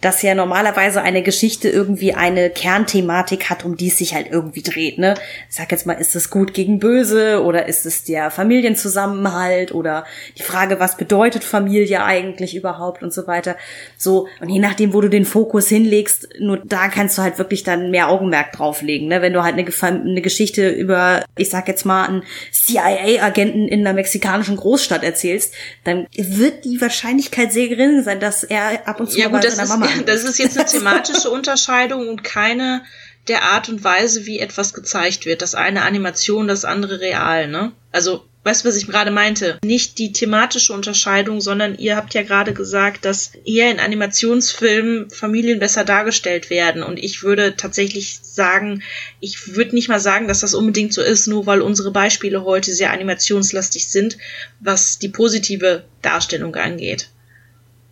[0.00, 4.62] dass ja normalerweise eine Geschichte irgendwie eine Kernthematik hat, um die es sich halt irgendwie
[4.62, 5.14] dreht, ne?
[5.50, 10.04] Ich sag jetzt mal, ist es gut gegen böse oder ist es der Familienzusammenhalt oder
[10.36, 13.56] die Frage, was bedeutet Familie eigentlich überhaupt und so weiter.
[13.96, 17.64] So, und je nachdem, wo du den Fokus hinlegst, nur da kannst du halt wirklich
[17.64, 19.20] dann mehr Augenmerk drauflegen, ne?
[19.20, 22.22] Wenn du halt eine, eine Geschichte über, ich sag jetzt mal, einen
[22.52, 28.86] CIA-Agenten in einer mexikanischen Großstadt erzählst, dann wird die Wahrscheinlichkeit sehr gering sein, dass er
[28.86, 32.24] ab und zu ja, mal bei seiner Mama das ist jetzt eine thematische Unterscheidung und
[32.24, 32.82] keine
[33.28, 35.42] der Art und Weise, wie etwas gezeigt wird.
[35.42, 37.72] Das eine Animation, das andere real, ne?
[37.92, 39.58] Also, weißt du, was ich gerade meinte?
[39.62, 45.58] Nicht die thematische Unterscheidung, sondern ihr habt ja gerade gesagt, dass eher in Animationsfilmen Familien
[45.58, 46.82] besser dargestellt werden.
[46.82, 48.82] Und ich würde tatsächlich sagen,
[49.20, 52.72] ich würde nicht mal sagen, dass das unbedingt so ist, nur weil unsere Beispiele heute
[52.72, 54.16] sehr animationslastig sind,
[54.60, 57.10] was die positive Darstellung angeht.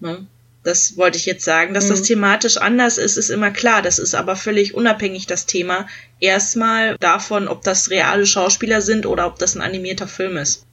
[0.01, 0.27] Ne?
[0.67, 1.75] Das wollte ich jetzt sagen.
[1.75, 1.91] Dass mhm.
[1.91, 3.83] das thematisch anders ist, ist immer klar.
[3.83, 5.87] Das ist aber völlig unabhängig das Thema.
[6.19, 10.67] Erstmal davon, ob das reale Schauspieler sind oder ob das ein animierter Film ist.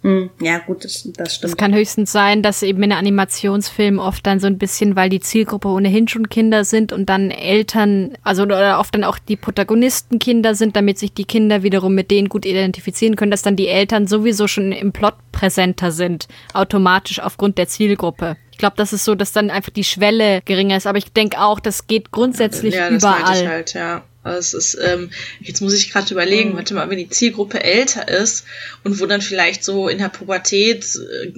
[0.00, 1.52] Hm, ja, gut, das, das stimmt.
[1.52, 5.20] Es kann höchstens sein, dass eben in Animationsfilmen oft dann so ein bisschen, weil die
[5.20, 10.18] Zielgruppe ohnehin schon Kinder sind und dann Eltern, also oder oft dann auch die Protagonisten
[10.18, 13.68] Kinder sind, damit sich die Kinder wiederum mit denen gut identifizieren können, dass dann die
[13.68, 18.36] Eltern sowieso schon im Plot präsenter sind, automatisch aufgrund der Zielgruppe.
[18.54, 20.86] Ich glaube, das ist so, dass dann einfach die Schwelle geringer ist.
[20.86, 23.42] Aber ich denke auch, das geht grundsätzlich ja, das überall.
[23.42, 24.04] Ich halt, ja.
[24.22, 26.56] Also es ist, ähm, jetzt muss ich gerade überlegen, mhm.
[26.56, 28.46] warte mal, wenn die Zielgruppe älter ist
[28.84, 31.32] und wo dann vielleicht so in der Pubertät äh,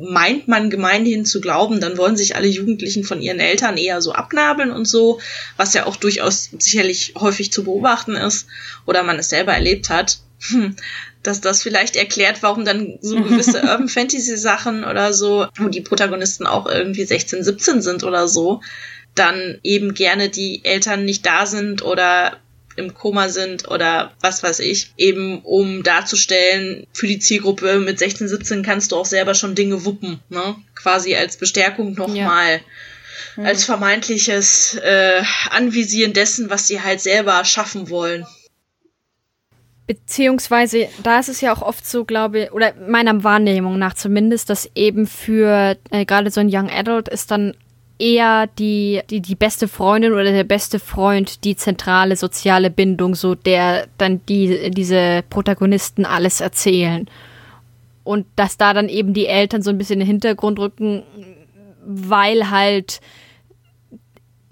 [0.00, 4.14] meint man gemeinhin zu glauben, dann wollen sich alle Jugendlichen von ihren Eltern eher so
[4.14, 5.20] abnabeln und so,
[5.58, 8.46] was ja auch durchaus sicherlich häufig zu beobachten ist
[8.86, 10.20] oder man es selber erlebt hat.
[10.48, 10.74] Hm,
[11.22, 15.80] dass das vielleicht erklärt, warum dann so gewisse Urban Fantasy Sachen oder so, wo die
[15.80, 18.60] Protagonisten auch irgendwie 16, 17 sind oder so,
[19.14, 22.38] dann eben gerne die Eltern nicht da sind oder
[22.76, 28.28] im Koma sind oder was weiß ich, eben um darzustellen, für die Zielgruppe mit 16,
[28.28, 30.56] 17 kannst du auch selber schon Dinge wuppen, ne?
[30.74, 32.54] Quasi als Bestärkung nochmal.
[32.54, 32.60] Ja.
[33.36, 33.46] mhm.
[33.46, 38.26] als vermeintliches äh, Anvisieren dessen, was sie halt selber schaffen wollen.
[39.86, 44.48] Beziehungsweise, da ist es ja auch oft so, glaube ich, oder meiner Wahrnehmung nach zumindest,
[44.48, 47.54] dass eben für äh, gerade so ein Young Adult ist dann
[47.98, 53.34] eher die, die, die beste Freundin oder der beste Freund die zentrale soziale Bindung, so
[53.34, 57.08] der dann die, diese Protagonisten alles erzählen.
[58.04, 61.04] Und dass da dann eben die Eltern so ein bisschen in den Hintergrund rücken,
[61.84, 63.00] weil halt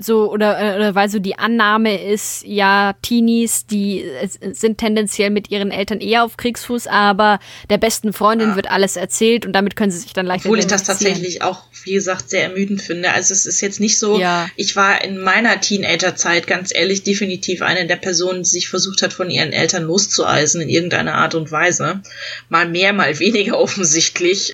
[0.03, 4.05] so oder, oder weil so die Annahme ist, ja, Teenies, die
[4.53, 7.39] sind tendenziell mit ihren Eltern eher auf Kriegsfuß, aber
[7.69, 8.57] der besten Freundin ja.
[8.57, 11.65] wird alles erzählt und damit können sie sich dann leichter Obwohl ich das tatsächlich auch,
[11.85, 13.13] wie gesagt, sehr ermüdend finde.
[13.13, 14.49] Also es ist jetzt nicht so, ja.
[14.57, 19.13] ich war in meiner Teenagerzeit ganz ehrlich definitiv eine der Personen, die sich versucht hat,
[19.13, 22.01] von ihren Eltern loszueisen in irgendeiner Art und Weise.
[22.49, 24.53] Mal mehr, mal weniger offensichtlich.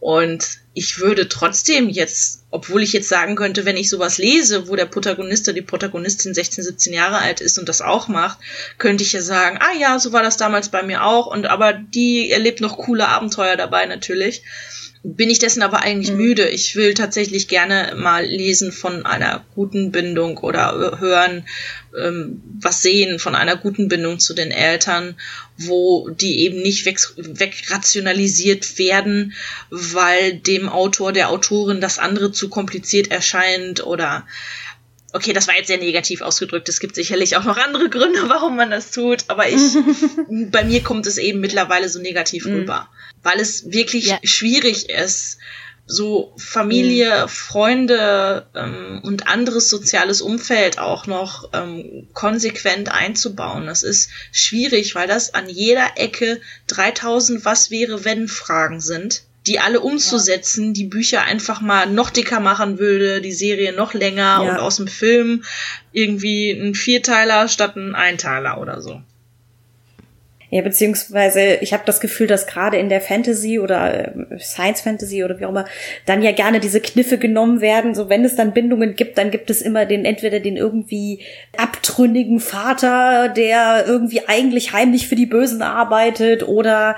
[0.00, 4.76] Und ich würde trotzdem jetzt, obwohl ich jetzt sagen könnte, wenn ich sowas lese, wo
[4.76, 8.38] der Protagonist oder die Protagonistin 16, 17 Jahre alt ist und das auch macht,
[8.78, 11.72] könnte ich ja sagen, ah ja, so war das damals bei mir auch und aber
[11.72, 14.42] die erlebt noch coole Abenteuer dabei natürlich
[15.02, 16.18] bin ich dessen aber eigentlich mhm.
[16.18, 16.48] müde.
[16.48, 21.46] Ich will tatsächlich gerne mal lesen von einer guten Bindung oder hören,
[22.02, 25.16] ähm, was sehen von einer guten Bindung zu den Eltern,
[25.56, 29.34] wo die eben nicht weg, wegrationalisiert werden,
[29.70, 34.26] weil dem Autor, der Autorin das andere zu kompliziert erscheint oder
[35.10, 36.68] Okay, das war jetzt sehr negativ ausgedrückt.
[36.68, 39.74] Es gibt sicherlich auch noch andere Gründe, warum man das tut, aber ich,
[40.50, 42.56] bei mir kommt es eben mittlerweile so negativ mhm.
[42.56, 42.90] rüber
[43.22, 44.18] weil es wirklich ja.
[44.22, 45.38] schwierig ist,
[45.88, 47.28] so Familie, mhm.
[47.28, 53.66] Freunde ähm, und anderes soziales Umfeld auch noch ähm, konsequent einzubauen.
[53.66, 59.60] Das ist schwierig, weil das an jeder Ecke 3000 Was wäre wenn Fragen sind, die
[59.60, 60.72] alle umzusetzen, ja.
[60.74, 64.38] die Bücher einfach mal noch dicker machen würde, die Serie noch länger ja.
[64.40, 65.42] und aus dem Film
[65.92, 69.00] irgendwie ein Vierteiler statt ein Einteiler oder so.
[70.50, 75.22] Ja, beziehungsweise ich habe das Gefühl, dass gerade in der Fantasy oder äh, Science Fantasy
[75.22, 75.66] oder wie auch immer
[76.06, 77.94] dann ja gerne diese Kniffe genommen werden.
[77.94, 81.20] So wenn es dann Bindungen gibt, dann gibt es immer den entweder den irgendwie
[81.58, 86.96] abtrünnigen Vater, der irgendwie eigentlich heimlich für die Bösen arbeitet oder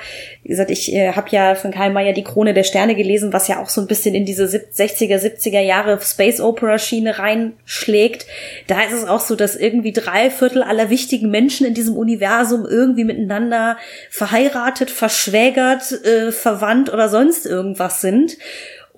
[0.51, 3.47] wie gesagt, ich äh, habe ja von Karl Mayer die Krone der Sterne gelesen, was
[3.47, 8.27] ja auch so ein bisschen in diese 60er, 70er Jahre Space Opera Schiene reinschlägt.
[8.67, 12.67] Da ist es auch so, dass irgendwie drei Viertel aller wichtigen Menschen in diesem Universum
[12.67, 13.77] irgendwie miteinander
[14.11, 18.37] verheiratet, verschwägert, äh, verwandt oder sonst irgendwas sind.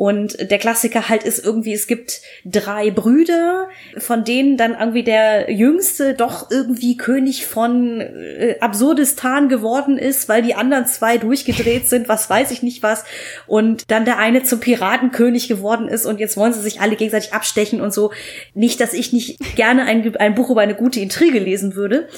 [0.03, 5.49] Und der Klassiker halt ist irgendwie, es gibt drei Brüder, von denen dann irgendwie der
[5.53, 12.09] jüngste doch irgendwie König von äh, Absurdistan geworden ist, weil die anderen zwei durchgedreht sind,
[12.09, 13.05] was weiß ich nicht was.
[13.47, 17.33] Und dann der eine zum Piratenkönig geworden ist und jetzt wollen sie sich alle gegenseitig
[17.33, 18.11] abstechen und so.
[18.55, 22.09] Nicht, dass ich nicht gerne ein, ein Buch über eine gute Intrige lesen würde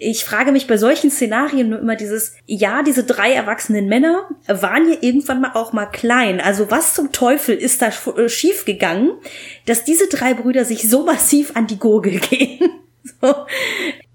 [0.00, 4.88] ich frage mich bei solchen Szenarien nur immer dieses, ja, diese drei erwachsenen Männer waren
[4.88, 6.40] ja irgendwann mal auch mal klein.
[6.40, 9.10] Also was zum Teufel ist da äh, schiefgegangen,
[9.66, 12.60] dass diese drei Brüder sich so massiv an die Gurgel gehen?
[13.20, 13.34] so.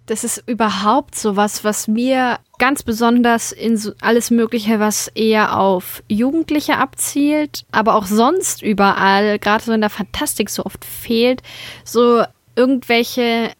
[0.06, 5.58] Das ist überhaupt so was, was mir ganz besonders in so alles Mögliche, was eher
[5.58, 11.42] auf Jugendliche abzielt, aber auch sonst überall, gerade so in der Fantastik so oft fehlt,
[11.86, 12.24] so
[12.56, 13.52] irgendwelche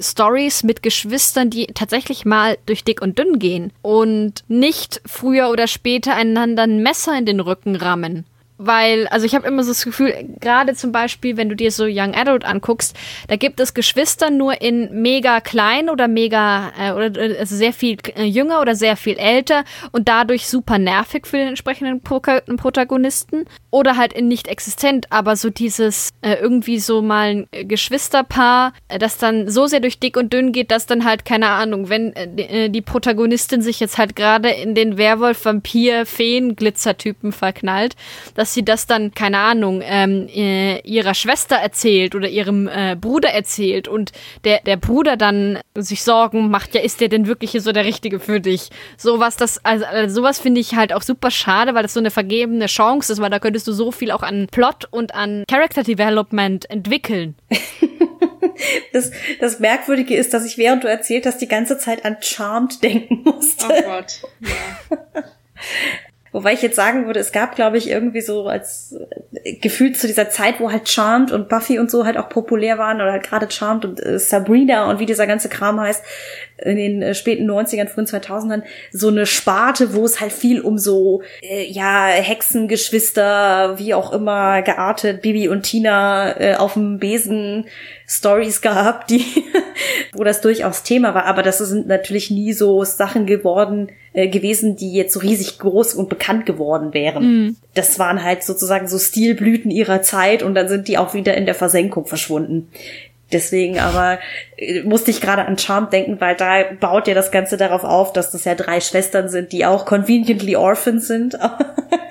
[0.00, 5.66] Stories mit Geschwistern, die tatsächlich mal durch dick und dünn gehen und nicht früher oder
[5.66, 8.24] später einander ein Messer in den Rücken rammen.
[8.58, 11.84] Weil, also ich habe immer so das Gefühl, gerade zum Beispiel, wenn du dir so
[11.84, 12.96] Young Adult anguckst,
[13.28, 17.96] da gibt es Geschwister nur in mega klein oder mega, äh, oder also sehr viel
[18.16, 23.44] äh, jünger oder sehr viel älter und dadurch super nervig für den entsprechenden Pro Protagonisten.
[23.70, 28.98] Oder halt in nicht existent, aber so dieses äh, irgendwie so mal ein Geschwisterpaar, äh,
[28.98, 32.14] das dann so sehr durch dick und dünn geht, dass dann halt, keine Ahnung, wenn
[32.14, 37.94] äh, die, äh, Protagonistin sich jetzt halt gerade in den Werwolf-Vampir-Feen-Glitzertypen verknallt,
[38.34, 42.96] dass dass sie das dann, keine Ahnung, ähm, äh, ihrer Schwester erzählt oder ihrem äh,
[42.98, 44.12] Bruder erzählt und
[44.44, 48.20] der, der Bruder dann sich Sorgen macht, ja, ist der denn wirklich so der Richtige
[48.20, 48.70] für dich?
[48.96, 52.10] Sowas, das, also, also sowas finde ich halt auch super schade, weil das so eine
[52.10, 55.82] vergebene Chance ist, weil da könntest du so viel auch an Plot und an Character
[55.82, 57.34] Development entwickeln.
[58.92, 62.82] Das, das Merkwürdige ist, dass ich während du erzählt hast, die ganze Zeit an Charmed
[62.82, 63.66] denken musste.
[63.68, 65.22] Oh Gott, ja.
[66.38, 68.94] Wobei ich jetzt sagen würde, es gab, glaube ich, irgendwie so als
[69.42, 72.78] äh, gefühlt zu dieser Zeit, wo halt Charmed und Buffy und so halt auch populär
[72.78, 76.00] waren oder halt gerade Charmed und äh, Sabrina und wie dieser ganze Kram heißt,
[76.58, 78.62] in den äh, späten 90ern, frühen 2000ern
[78.92, 84.62] so eine Sparte, wo es halt viel um so, äh, ja, Hexengeschwister, wie auch immer,
[84.62, 87.66] geartet, Bibi und Tina äh, auf dem Besen
[88.06, 89.24] Stories gehabt, die,
[90.12, 94.74] wo das durchaus Thema war, aber das sind natürlich nie so Sachen geworden, äh, gewesen,
[94.74, 97.24] die jetzt so riesig groß und bekannt geworden wären.
[97.24, 97.56] Mhm.
[97.74, 101.46] Das waren halt sozusagen so Stilblüten ihrer Zeit und dann sind die auch wieder in
[101.46, 102.68] der Versenkung verschwunden.
[103.30, 104.18] Deswegen aber
[104.56, 108.12] äh, musste ich gerade an Charmed denken, weil da baut ja das Ganze darauf auf,
[108.12, 111.38] dass das ja drei Schwestern sind, die auch conveniently orphans sind.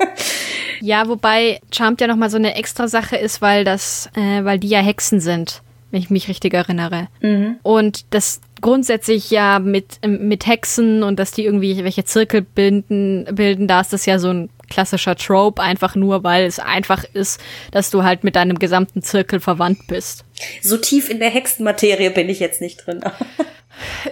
[0.80, 4.70] ja, wobei Charmed ja nochmal so eine extra Sache ist, weil das, äh, weil die
[4.70, 7.10] ja Hexen sind, wenn ich mich richtig erinnere.
[7.20, 7.58] Mhm.
[7.64, 13.68] Und das grundsätzlich ja mit, mit Hexen und dass die irgendwie welche Zirkel bilden, bilden,
[13.68, 17.40] da ist das ja so ein klassischer Trope, einfach nur, weil es einfach ist,
[17.72, 20.24] dass du halt mit deinem gesamten Zirkel verwandt bist.
[20.62, 23.02] So tief in der Hexenmaterie bin ich jetzt nicht drin.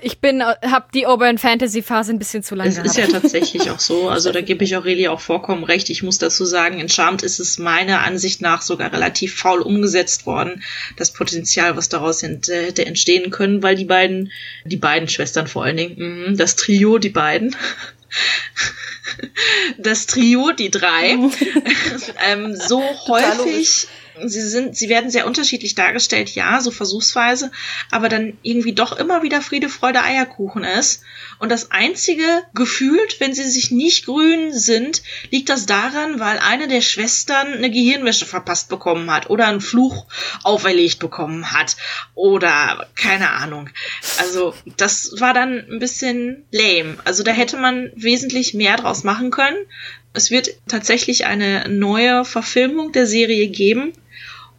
[0.01, 2.69] Ich bin, hab die Urban Fantasy Phase ein bisschen zu lange.
[2.69, 4.09] Es ist ja tatsächlich auch so.
[4.15, 5.89] Also da gebe ich Aurelie auch vollkommen recht.
[5.89, 10.25] Ich muss dazu sagen, in Charmed ist es meiner Ansicht nach sogar relativ faul umgesetzt
[10.25, 10.63] worden.
[10.97, 14.31] Das Potenzial, was daraus hätte entstehen können, weil die beiden,
[14.65, 17.55] die beiden Schwestern vor allen Dingen, mhm, das Trio, die beiden,
[19.77, 21.11] das Trio, die drei,
[22.27, 23.87] ähm, so häufig
[24.23, 27.51] sie sind, sie werden sehr unterschiedlich dargestellt, ja, so versuchsweise,
[27.91, 31.03] aber dann irgendwie doch immer wieder Friede, Freude, Eierkuchen ist.
[31.39, 35.01] Und das einzige gefühlt, wenn sie sich nicht grün sind,
[35.31, 40.05] liegt das daran, weil eine der Schwestern eine Gehirnwäsche verpasst bekommen hat oder einen Fluch
[40.43, 41.75] auferlegt bekommen hat
[42.13, 43.69] oder keine Ahnung.
[44.19, 46.97] Also das war dann ein bisschen lame.
[47.03, 49.57] Also da hätte man wesentlich mehr draus machen können.
[50.13, 53.91] Es wird tatsächlich eine neue Verfilmung der Serie geben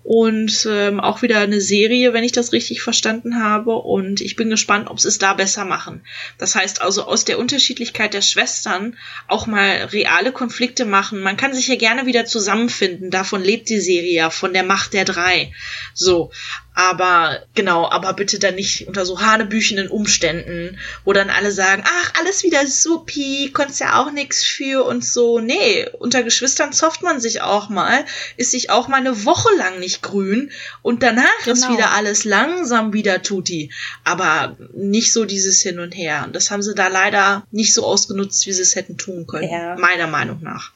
[0.06, 3.72] und ähm, auch wieder eine Serie, wenn ich das richtig verstanden habe.
[3.74, 6.04] Und ich bin gespannt, ob sie es da besser machen.
[6.38, 8.96] Das heißt also aus der Unterschiedlichkeit der Schwestern
[9.26, 11.22] auch mal reale Konflikte machen.
[11.22, 13.10] Man kann sich ja gerne wieder zusammenfinden.
[13.10, 15.52] Davon lebt die Serie ja, von der Macht der drei.
[15.92, 16.30] So.
[16.78, 22.12] Aber genau, aber bitte dann nicht unter so hanebüchenden Umständen, wo dann alle sagen, ach,
[22.20, 25.40] alles wieder supi, konntest ja auch nix für und so.
[25.40, 28.04] Nee, unter Geschwistern zofft man sich auch mal,
[28.36, 30.52] ist sich auch mal eine Woche lang nicht grün
[30.82, 31.56] und danach genau.
[31.56, 33.72] ist wieder alles langsam wieder tutti.
[34.04, 36.24] Aber nicht so dieses Hin und Her.
[36.26, 39.50] Und das haben sie da leider nicht so ausgenutzt, wie sie es hätten tun können.
[39.50, 39.76] Ja.
[39.76, 40.75] Meiner Meinung nach.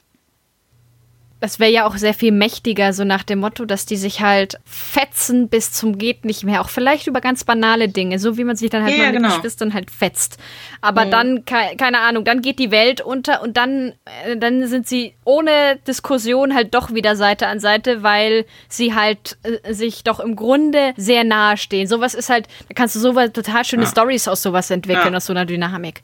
[1.41, 4.59] Das wäre ja auch sehr viel mächtiger, so nach dem Motto, dass die sich halt
[4.63, 6.61] fetzen bis zum geht nicht mehr.
[6.61, 9.27] Auch vielleicht über ganz banale Dinge, so wie man sich dann halt ja, mal genau.
[9.27, 10.37] mit Geschwistern halt fetzt.
[10.81, 11.11] Aber mhm.
[11.11, 13.93] dann, keine Ahnung, dann geht die Welt unter und dann,
[14.25, 19.37] äh, dann sind sie ohne Diskussion halt doch wieder Seite an Seite, weil sie halt
[19.43, 21.87] äh, sich doch im Grunde sehr nahe stehen.
[21.87, 23.89] Sowas ist halt, da kannst du sowas, total schöne ja.
[23.89, 25.17] Stories aus sowas entwickeln, ja.
[25.17, 26.03] aus so einer Dynamik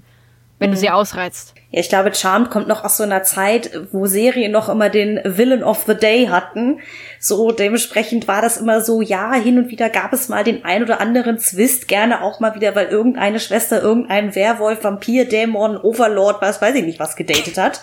[0.60, 0.74] wenn mhm.
[0.74, 1.54] du sie ausreizt.
[1.70, 5.20] Ja, ich glaube, Charmed kommt noch aus so einer Zeit, wo Serien noch immer den
[5.24, 6.80] Villain of the Day hatten.
[7.20, 10.84] So dementsprechend war das immer so, ja, hin und wieder gab es mal den ein
[10.84, 16.42] oder anderen Zwist, gerne auch mal wieder, weil irgendeine Schwester irgendeinen Werwolf, Vampir, Dämon, Overlord,
[16.42, 17.82] was weiß ich nicht, was gedatet hat.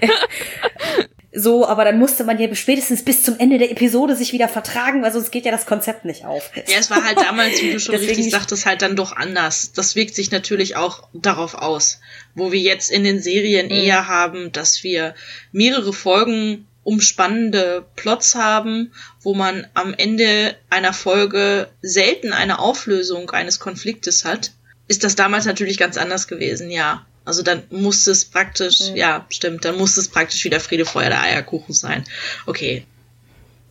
[1.36, 5.02] So, aber dann musste man ja spätestens bis zum Ende der Episode sich wieder vertragen,
[5.02, 6.50] weil sonst geht ja das Konzept nicht auf.
[6.54, 9.72] Ja, es war halt damals, wie du schon richtig sagtest, halt dann doch anders.
[9.72, 12.00] Das wirkt sich natürlich auch darauf aus,
[12.36, 13.72] wo wir jetzt in den Serien mhm.
[13.72, 15.14] eher haben, dass wir
[15.50, 23.58] mehrere Folgen umspannende Plots haben, wo man am Ende einer Folge selten eine Auflösung eines
[23.58, 24.52] Konfliktes hat,
[24.86, 27.06] ist das damals natürlich ganz anders gewesen, ja.
[27.24, 28.96] Also dann muss es praktisch, mhm.
[28.96, 32.04] ja, stimmt, dann muss es praktisch wieder Friede, Feuer, der Eierkuchen sein.
[32.46, 32.84] Okay.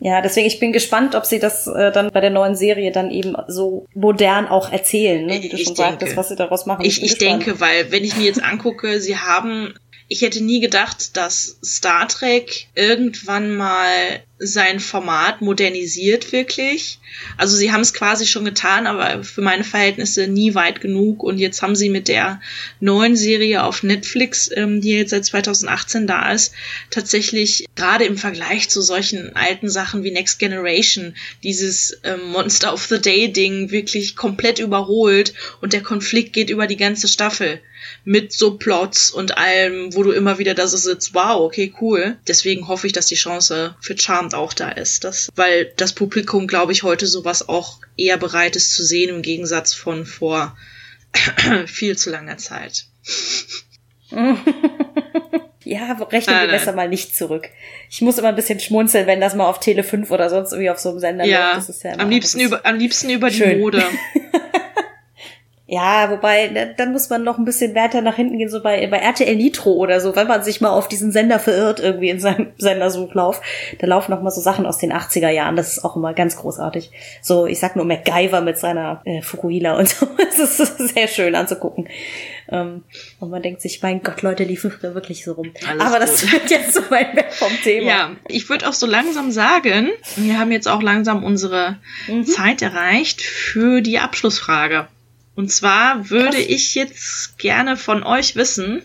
[0.00, 3.10] Ja, deswegen, ich bin gespannt, ob sie das äh, dann bei der neuen Serie dann
[3.10, 5.40] eben so modern auch erzählen, ne?
[5.40, 6.84] wie du ich schon denke, sagtest, was sie daraus machen.
[6.84, 9.74] Ich, ich denke, weil wenn ich mir jetzt angucke, sie haben
[10.08, 16.98] ich hätte nie gedacht, dass Star Trek irgendwann mal sein Format modernisiert wirklich.
[17.38, 21.22] Also sie haben es quasi schon getan, aber für meine Verhältnisse nie weit genug.
[21.22, 22.40] Und jetzt haben sie mit der
[22.80, 26.52] neuen Serie auf Netflix, ähm, die jetzt seit 2018 da ist,
[26.90, 32.84] tatsächlich gerade im Vergleich zu solchen alten Sachen wie Next Generation dieses ähm, Monster of
[32.86, 35.32] the Day Ding wirklich komplett überholt
[35.62, 37.60] und der Konflikt geht über die ganze Staffel
[38.04, 42.16] mit so Plots und allem, wo du immer wieder da so sitzt, wow, okay, cool.
[42.28, 45.04] Deswegen hoffe ich, dass die Chance für Charmed auch da ist.
[45.04, 49.22] Das, weil das Publikum, glaube ich, heute sowas auch eher bereit ist zu sehen, im
[49.22, 50.56] Gegensatz von vor
[51.66, 52.86] viel zu langer Zeit.
[55.64, 57.48] ja, rechnen wir besser mal nicht zurück.
[57.90, 60.70] Ich muss immer ein bisschen schmunzeln, wenn das mal auf Tele 5 oder sonst irgendwie
[60.70, 61.68] auf so einem Sender ja, läuft.
[61.68, 63.82] Das ist ja am liebsten über, am liebsten über die Mode.
[65.66, 68.86] Ja, wobei, ne, dann muss man noch ein bisschen weiter nach hinten gehen, so bei,
[68.86, 72.20] bei RTL Nitro oder so, wenn man sich mal auf diesen Sender verirrt, irgendwie in
[72.20, 73.40] seinem Sendersuchlauf.
[73.78, 76.36] Da laufen noch mal so Sachen aus den 80er Jahren, das ist auch immer ganz
[76.36, 76.90] großartig.
[77.22, 80.06] So, ich sag nur MacGyver mit seiner äh, Fukuhila und so.
[80.36, 81.88] Das ist sehr schön anzugucken.
[82.50, 82.82] Ähm,
[83.20, 85.52] und man denkt sich, mein Gott, Leute liefen früher wirklich so rum.
[85.66, 86.32] Alles Aber das gut.
[86.32, 87.86] wird jetzt so weit weg vom Thema.
[87.86, 91.78] Ja, ich würde auch so langsam sagen, wir haben jetzt auch langsam unsere
[92.24, 94.88] Zeit erreicht für die Abschlussfrage.
[95.34, 96.46] Und zwar würde Krass.
[96.48, 98.82] ich jetzt gerne von euch wissen,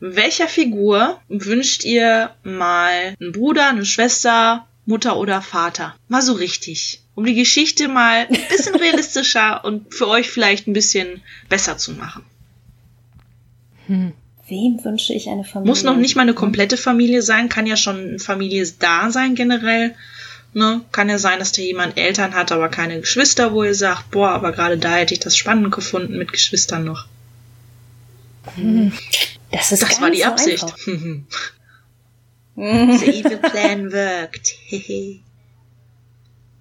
[0.00, 5.94] welcher Figur wünscht ihr mal einen Bruder, eine Schwester, Mutter oder Vater?
[6.08, 7.02] Mal so richtig.
[7.14, 11.92] Um die Geschichte mal ein bisschen realistischer und für euch vielleicht ein bisschen besser zu
[11.92, 12.24] machen.
[13.88, 15.70] Wem wünsche ich eine Familie?
[15.70, 19.34] Muss noch nicht mal eine komplette Familie sein, kann ja schon eine Familie da sein
[19.34, 19.94] generell.
[20.54, 20.80] Ne?
[20.92, 24.30] Kann ja sein, dass da jemand Eltern hat, aber keine Geschwister, wo ihr sagt, boah,
[24.30, 27.06] aber gerade da hätte ich das spannend gefunden mit Geschwistern noch.
[29.52, 30.74] Das ist Das war die so Absicht.
[30.84, 31.24] The
[32.56, 34.48] evil plan worked.
[34.66, 35.20] Hehe.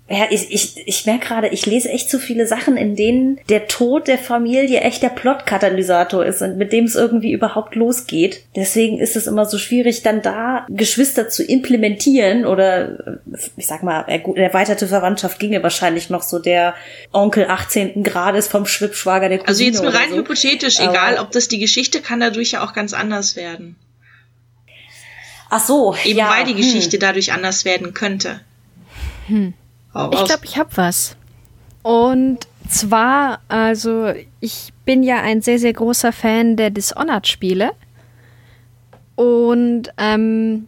[0.10, 3.68] Ja, ich, ich, ich merke gerade, ich lese echt so viele Sachen, in denen der
[3.68, 8.44] Tod der Familie echt der Plotkatalysator ist und mit dem es irgendwie überhaupt losgeht.
[8.56, 13.18] Deswegen ist es immer so schwierig, dann da Geschwister zu implementieren oder äh,
[13.58, 16.74] ich sag mal, er- erweiterte Verwandtschaft ginge wahrscheinlich noch so der
[17.12, 18.02] Onkel 18.
[18.04, 20.16] Grades vom Schwippschwager der Cousine also jetzt oder rein so.
[20.20, 23.76] hypothetisch, Aber- egal ob das die Geschichte kann dadurch ja auch ganz anders werden.
[25.50, 26.58] Ach so, Eben ja, weil die hm.
[26.62, 28.40] Geschichte dadurch anders werden könnte.
[29.30, 29.52] Hau
[30.12, 31.16] Ich glaube, ich habe was.
[31.84, 37.72] Und zwar, also ich bin ja ein sehr, sehr großer Fan der Dishonored-Spiele.
[39.16, 40.68] Und ähm,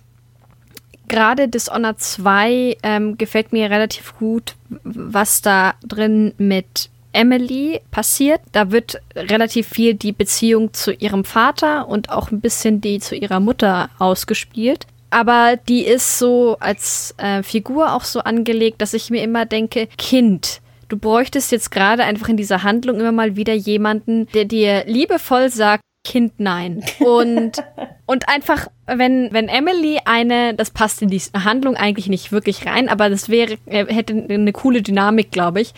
[1.07, 8.41] gerade Dishonored 2 ähm, gefällt mir relativ gut, was da drin mit Emily passiert.
[8.51, 13.15] Da wird relativ viel die Beziehung zu ihrem Vater und auch ein bisschen die zu
[13.15, 14.87] ihrer Mutter ausgespielt.
[15.09, 19.87] Aber die ist so als äh, Figur auch so angelegt, dass ich mir immer denke,
[19.97, 24.83] Kind, du bräuchtest jetzt gerade einfach in dieser Handlung immer mal wieder jemanden, der dir
[24.85, 26.83] liebevoll sagt, Kind nein.
[27.01, 27.63] Und,
[28.07, 32.89] und einfach, wenn, wenn Emily eine, das passt in die Handlung eigentlich nicht wirklich rein,
[32.89, 35.75] aber das wäre, äh, hätte eine coole Dynamik, glaube ich.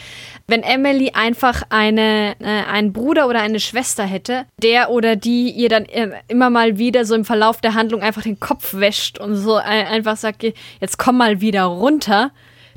[0.47, 5.67] Wenn Emily einfach eine, äh, einen Bruder oder eine Schwester hätte, der oder die ihr
[5.67, 9.35] dann äh, immer mal wieder so im Verlauf der Handlung einfach den Kopf wäscht und
[9.35, 10.43] so äh, einfach sagt,
[10.79, 12.31] jetzt komm mal wieder runter.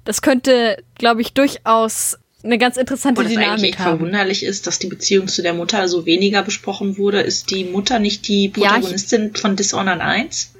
[0.04, 3.98] Das könnte, glaube ich, durchaus eine ganz interessante Und das eigentlich Dynamik echt haben.
[3.98, 7.20] verwunderlich ist, dass die Beziehung zu der Mutter so weniger besprochen wurde.
[7.20, 10.50] Ist die Mutter nicht die Ja, ich- Protagonistin von Dishonored 1?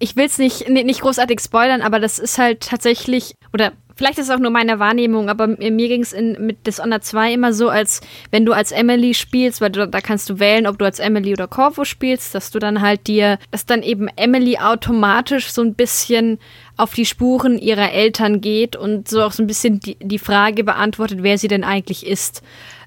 [0.00, 4.24] ich will es nicht, nicht großartig spoilern, aber das ist halt tatsächlich, oder vielleicht ist
[4.28, 7.68] es auch nur meine Wahrnehmung, aber mir mir ging es mit Dishonored 2 immer so,
[7.68, 8.00] als
[8.32, 11.32] wenn du als Emily spielst, weil du, da kannst du wählen, ob du als Emily
[11.32, 15.74] oder Corvo spielst, dass du dann halt dir, dass dann eben Emily automatisch so ein
[15.74, 16.38] bisschen
[16.80, 20.64] auf die Spuren ihrer Eltern geht und so auch so ein bisschen die, die Frage
[20.64, 22.42] beantwortet, wer sie denn eigentlich ist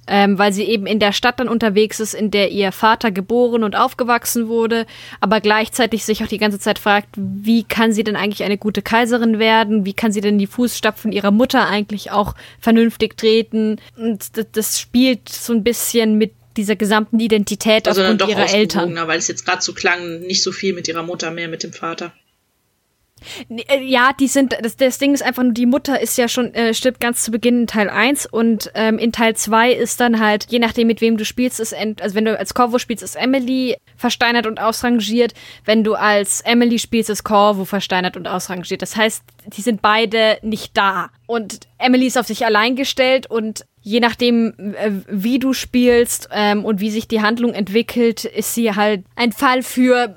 [0.07, 3.63] ähm, weil sie eben in der Stadt dann unterwegs ist, in der ihr Vater geboren
[3.63, 4.85] und aufgewachsen wurde,
[5.21, 8.81] aber gleichzeitig sich auch die ganze Zeit fragt, wie kann sie denn eigentlich eine gute
[8.81, 9.85] Kaiserin werden?
[9.85, 13.79] Wie kann sie denn die Fußstapfen ihrer Mutter eigentlich auch vernünftig treten?
[13.95, 18.29] Und das, das spielt so ein bisschen mit dieser gesamten Identität Also dann aufgrund doch
[18.29, 18.95] ihrer Eltern.
[19.07, 21.73] weil es jetzt gerade so klang, nicht so viel mit ihrer Mutter, mehr mit dem
[21.73, 22.13] Vater.
[23.49, 26.53] Äh, Ja, die sind, das, das Ding ist einfach nur, die Mutter ist ja schon,
[26.53, 30.19] äh, stirbt ganz zu Beginn in Teil 1 und ähm, in Teil 2 ist dann
[30.19, 33.15] halt, je nachdem mit wem du spielst, ist, also wenn du als Corvo spielst, ist
[33.15, 35.33] Emily versteinert und ausrangiert.
[35.65, 38.81] Wenn du als Emily spielst, ist Corvo versteinert und ausrangiert.
[38.81, 41.09] Das heißt, die sind beide nicht da.
[41.25, 46.65] Und Emily ist auf sich allein gestellt und je nachdem, äh, wie du spielst ähm,
[46.65, 50.15] und wie sich die Handlung entwickelt, ist sie halt ein Fall für,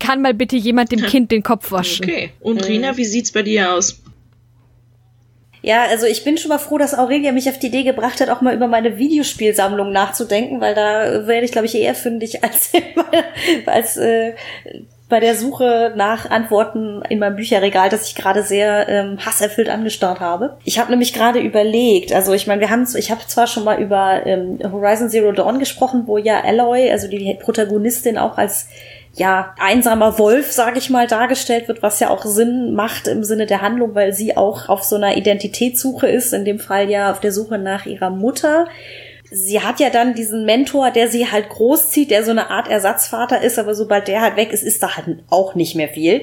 [0.00, 2.06] kann mal bitte jemand dem Kind den Kopf waschen.
[2.06, 2.30] Okay.
[2.40, 4.02] Und Rina, wie sieht's bei dir aus?
[5.64, 8.30] Ja, also ich bin schon mal froh, dass Aurelia mich auf die Idee gebracht hat,
[8.30, 12.72] auch mal über meine Videospielsammlung nachzudenken, weil da werde ich, glaube ich, eher fündig als,
[13.66, 14.32] als äh,
[15.12, 20.20] bei der Suche nach Antworten in meinem Bücherregal, das ich gerade sehr ähm, hasserfüllt angestarrt
[20.20, 20.56] habe.
[20.64, 23.78] Ich habe nämlich gerade überlegt, also ich meine, wir haben, ich habe zwar schon mal
[23.78, 28.68] über ähm, Horizon Zero Dawn gesprochen, wo ja Aloy, also die Protagonistin, auch als
[29.12, 33.44] ja, einsamer Wolf, sage ich mal, dargestellt wird, was ja auch Sinn macht im Sinne
[33.44, 37.20] der Handlung, weil sie auch auf so einer Identitätssuche ist, in dem Fall ja auf
[37.20, 38.66] der Suche nach ihrer Mutter.
[39.32, 43.40] Sie hat ja dann diesen Mentor, der sie halt großzieht, der so eine Art Ersatzvater
[43.40, 46.22] ist, aber sobald der halt weg ist, ist da halt auch nicht mehr viel.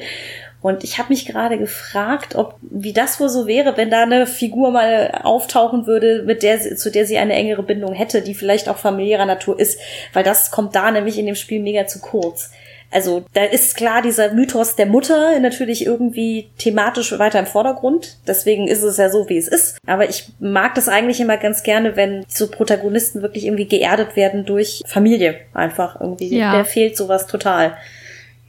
[0.62, 4.28] Und ich habe mich gerade gefragt, ob wie das wohl so wäre, wenn da eine
[4.28, 8.68] Figur mal auftauchen würde, mit der zu der sie eine engere Bindung hätte, die vielleicht
[8.68, 9.80] auch familiärer Natur ist,
[10.12, 12.52] weil das kommt da nämlich in dem Spiel mega zu kurz.
[12.92, 18.18] Also da ist klar dieser Mythos der Mutter natürlich irgendwie thematisch weiter im Vordergrund.
[18.28, 19.78] Deswegen ist es ja so, wie es ist.
[19.86, 24.46] Aber ich mag das eigentlich immer ganz gerne, wenn so Protagonisten wirklich irgendwie geerdet werden
[24.46, 25.36] durch Familie.
[25.54, 26.36] Einfach irgendwie.
[26.36, 26.54] Ja.
[26.54, 27.78] Der fehlt sowas total.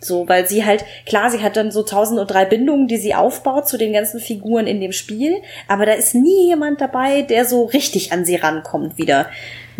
[0.02, 3.14] So, weil sie halt, klar, sie hat dann so tausend und drei Bindungen, die sie
[3.14, 5.36] aufbaut zu den ganzen Figuren in dem Spiel,
[5.68, 9.26] aber da ist nie jemand dabei, der so richtig an sie rankommt wieder.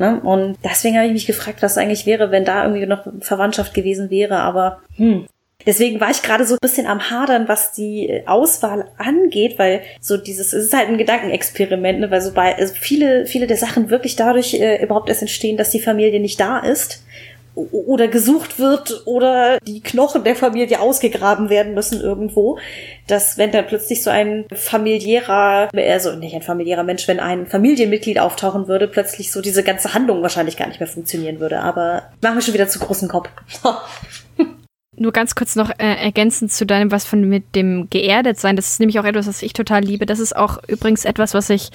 [0.01, 0.18] Ne?
[0.22, 4.11] Und deswegen habe ich mich gefragt, was eigentlich wäre, wenn da irgendwie noch Verwandtschaft gewesen
[4.11, 5.26] wäre, aber hm.
[5.66, 10.16] Deswegen war ich gerade so ein bisschen am Hadern, was die Auswahl angeht, weil so
[10.16, 12.11] dieses, es ist halt ein Gedankenexperiment, ne?
[12.11, 15.80] weil so also viele, viele der Sachen wirklich dadurch äh, überhaupt erst entstehen, dass die
[15.80, 17.05] Familie nicht da ist
[17.55, 22.59] oder gesucht wird oder die Knochen der Familie ausgegraben werden müssen irgendwo,
[23.07, 28.18] dass wenn dann plötzlich so ein familiärer, also nicht ein familiärer Mensch, wenn ein Familienmitglied
[28.18, 31.61] auftauchen würde, plötzlich so diese ganze Handlung wahrscheinlich gar nicht mehr funktionieren würde.
[31.61, 33.28] Aber machen wir schon wieder zu großen Kopf.
[35.01, 38.55] nur ganz kurz noch äh, ergänzend zu deinem, was von mit dem geerdet sein.
[38.55, 40.05] Das ist nämlich auch etwas, was ich total liebe.
[40.05, 41.70] Das ist auch übrigens etwas, was ich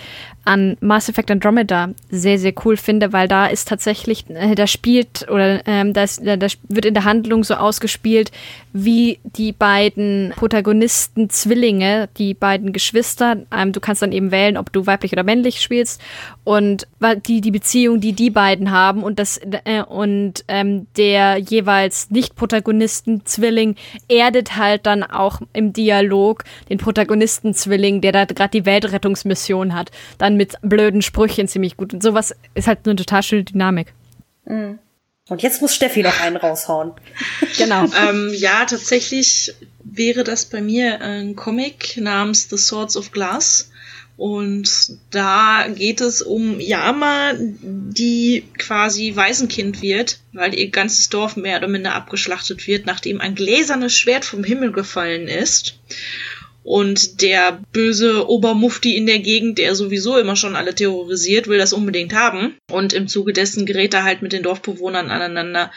[0.45, 5.27] an Mass Effect Andromeda sehr, sehr cool finde, weil da ist tatsächlich, äh, da spielt
[5.29, 8.31] oder ähm, da, ist, da, da wird in der Handlung so ausgespielt,
[8.73, 14.71] wie die beiden Protagonisten Zwillinge, die beiden Geschwister, ähm, du kannst dann eben wählen, ob
[14.71, 15.99] du weiblich oder männlich spielst
[16.43, 16.87] und
[17.27, 23.14] die, die Beziehung, die die beiden haben und das äh, und ähm, der jeweils Nicht-Protagonisten
[23.23, 23.75] Zwilling
[24.09, 30.35] erdet halt dann auch im Dialog den Protagonisten-Zwilling, der da gerade die Weltrettungsmission hat, dann
[30.35, 31.93] mit blöden Sprüchen ziemlich gut.
[31.93, 33.93] Und sowas ist halt eine total schöne Dynamik.
[34.45, 34.79] Mhm.
[35.27, 36.91] Und jetzt muss Steffi noch einen raushauen.
[37.57, 37.85] genau.
[38.07, 43.71] ähm, ja, tatsächlich wäre das bei mir ein Comic namens The Swords of Glass.
[44.17, 51.57] Und da geht es um Yama, die quasi Waisenkind wird, weil ihr ganzes Dorf mehr
[51.57, 55.79] oder minder abgeschlachtet wird, nachdem ein gläsernes Schwert vom Himmel gefallen ist.
[56.63, 61.73] Und der böse Obermufti in der Gegend, der sowieso immer schon alle terrorisiert, will das
[61.73, 62.55] unbedingt haben.
[62.71, 65.71] Und im Zuge dessen gerät er halt mit den Dorfbewohnern aneinander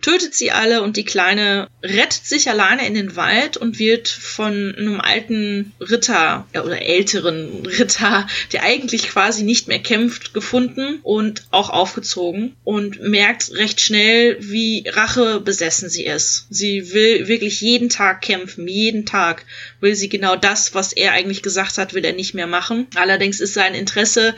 [0.00, 4.74] tötet sie alle und die Kleine rettet sich alleine in den Wald und wird von
[4.76, 11.44] einem alten Ritter ja, oder älteren Ritter, der eigentlich quasi nicht mehr kämpft, gefunden und
[11.50, 16.46] auch aufgezogen und merkt recht schnell, wie Rache besessen sie ist.
[16.50, 19.44] Sie will wirklich jeden Tag kämpfen, jeden Tag
[19.80, 22.86] will sie genau das, was er eigentlich gesagt hat, will er nicht mehr machen.
[22.94, 24.34] Allerdings ist sein Interesse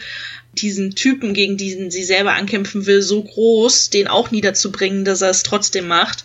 [0.62, 5.30] diesen Typen, gegen diesen sie selber ankämpfen will, so groß, den auch niederzubringen, dass er
[5.30, 6.24] es trotzdem macht.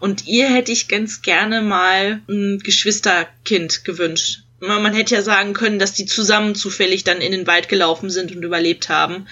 [0.00, 4.40] Und ihr hätte ich ganz gerne mal ein Geschwisterkind gewünscht.
[4.60, 8.34] Man hätte ja sagen können, dass die zusammen zufällig dann in den Wald gelaufen sind
[8.34, 9.28] und überlebt haben,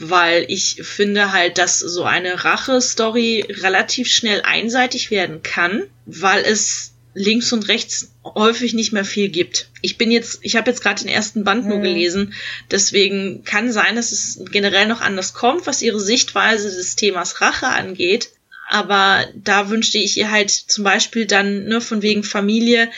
[0.00, 6.93] weil ich finde halt, dass so eine Rache-Story relativ schnell einseitig werden kann, weil es
[7.14, 9.68] links und rechts häufig nicht mehr viel gibt.
[9.80, 11.82] Ich bin jetzt, ich habe jetzt gerade den ersten Band nur mhm.
[11.82, 12.34] gelesen,
[12.70, 17.68] deswegen kann sein, dass es generell noch anders kommt, was ihre Sichtweise des Themas Rache
[17.68, 18.30] angeht.
[18.68, 22.90] Aber da wünschte ich ihr halt zum Beispiel dann, ne, von wegen Familie,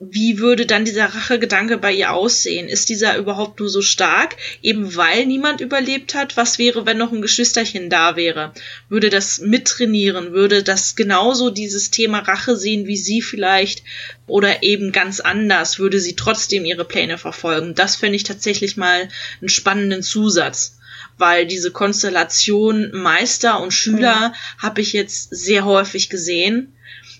[0.00, 2.68] wie würde dann dieser Rachegedanke bei ihr aussehen?
[2.68, 6.36] Ist dieser überhaupt nur so stark, eben weil niemand überlebt hat?
[6.36, 8.52] Was wäre, wenn noch ein Geschwisterchen da wäre?
[8.88, 10.32] Würde das mittrainieren?
[10.32, 13.84] Würde das genauso dieses Thema Rache sehen wie sie vielleicht?
[14.26, 15.78] Oder eben ganz anders?
[15.78, 17.74] Würde sie trotzdem ihre Pläne verfolgen?
[17.74, 19.08] Das fände ich tatsächlich mal
[19.40, 20.78] einen spannenden Zusatz
[21.16, 24.34] weil diese Konstellation Meister und Schüler mhm.
[24.58, 26.74] habe ich jetzt sehr häufig gesehen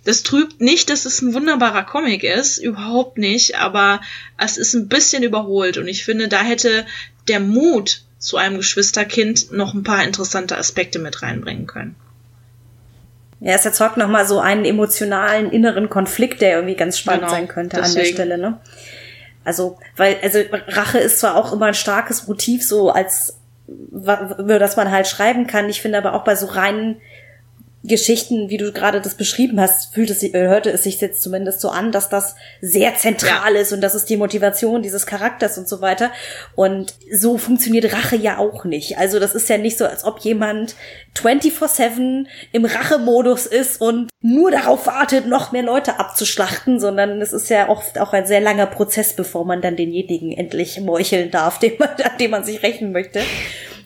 [0.04, 4.00] das trübt nicht, dass es ein wunderbarer Comic ist, überhaupt nicht, aber
[4.38, 6.84] es ist ein bisschen überholt und ich finde, da hätte
[7.28, 11.96] der Mut zu einem Geschwisterkind noch ein paar interessante Aspekte mit reinbringen können.
[13.40, 17.48] Ja, es erzeugt nochmal so einen emotionalen inneren Konflikt, der irgendwie ganz spannend genau, sein
[17.48, 17.98] könnte deswegen.
[17.98, 18.60] an der Stelle, ne?
[19.44, 24.76] Also, weil, also Rache ist zwar auch immer ein starkes Motiv, so als über das
[24.76, 25.68] man halt schreiben kann.
[25.68, 27.00] Ich finde aber auch bei so reinen
[27.87, 31.61] Geschichten, wie du gerade das beschrieben hast, fühlt es, äh, hörte es sich jetzt zumindest
[31.61, 33.61] so an, dass das sehr zentral ja.
[33.61, 36.11] ist und das ist die Motivation dieses Charakters und so weiter.
[36.55, 38.97] Und so funktioniert Rache ja auch nicht.
[38.97, 40.76] Also das ist ja nicht so, als ob jemand
[41.16, 47.51] 24-7 im Rachemodus ist und nur darauf wartet, noch mehr Leute abzuschlachten, sondern es ist
[47.51, 51.74] ja oft auch ein sehr langer Prozess, bevor man dann denjenigen endlich meucheln darf, dem
[51.78, 53.20] man, an dem man sich rächen möchte.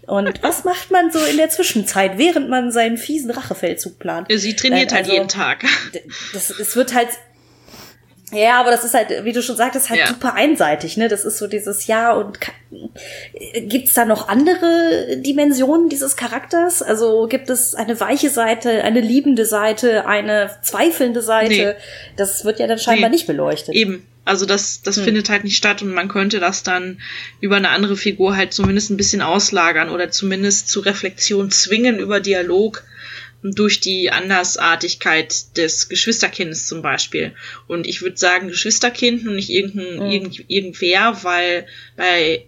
[0.09, 4.27] Und was macht man so in der Zwischenzeit, während man seinen fiesen Rachefeldzug plant?
[4.35, 5.65] Sie trainiert halt also, jeden Tag.
[6.33, 7.09] Das, es wird halt
[8.33, 10.07] Ja, aber das ist halt, wie du schon sagtest, halt Ja.
[10.07, 11.09] super einseitig, ne?
[11.09, 12.39] Das ist so dieses Ja und
[13.69, 16.83] gibt's da noch andere Dimensionen dieses Charakters?
[16.83, 21.77] Also gibt es eine weiche Seite, eine liebende Seite, eine zweifelnde Seite?
[21.79, 21.85] Nee.
[22.17, 23.17] Das wird ja dann scheinbar Nee.
[23.17, 23.75] nicht beleuchtet.
[23.75, 24.07] Eben.
[24.29, 27.01] Also das, das findet halt nicht statt und man könnte das dann
[27.41, 32.21] über eine andere Figur halt zumindest ein bisschen auslagern oder zumindest zu Reflexion zwingen über
[32.21, 32.85] Dialog
[33.43, 37.35] durch die Andersartigkeit des Geschwisterkindes zum Beispiel.
[37.69, 41.67] Und ich würde sagen Geschwisterkind und nicht irgendein, irgend, irgendwer, weil
[41.97, 42.45] bei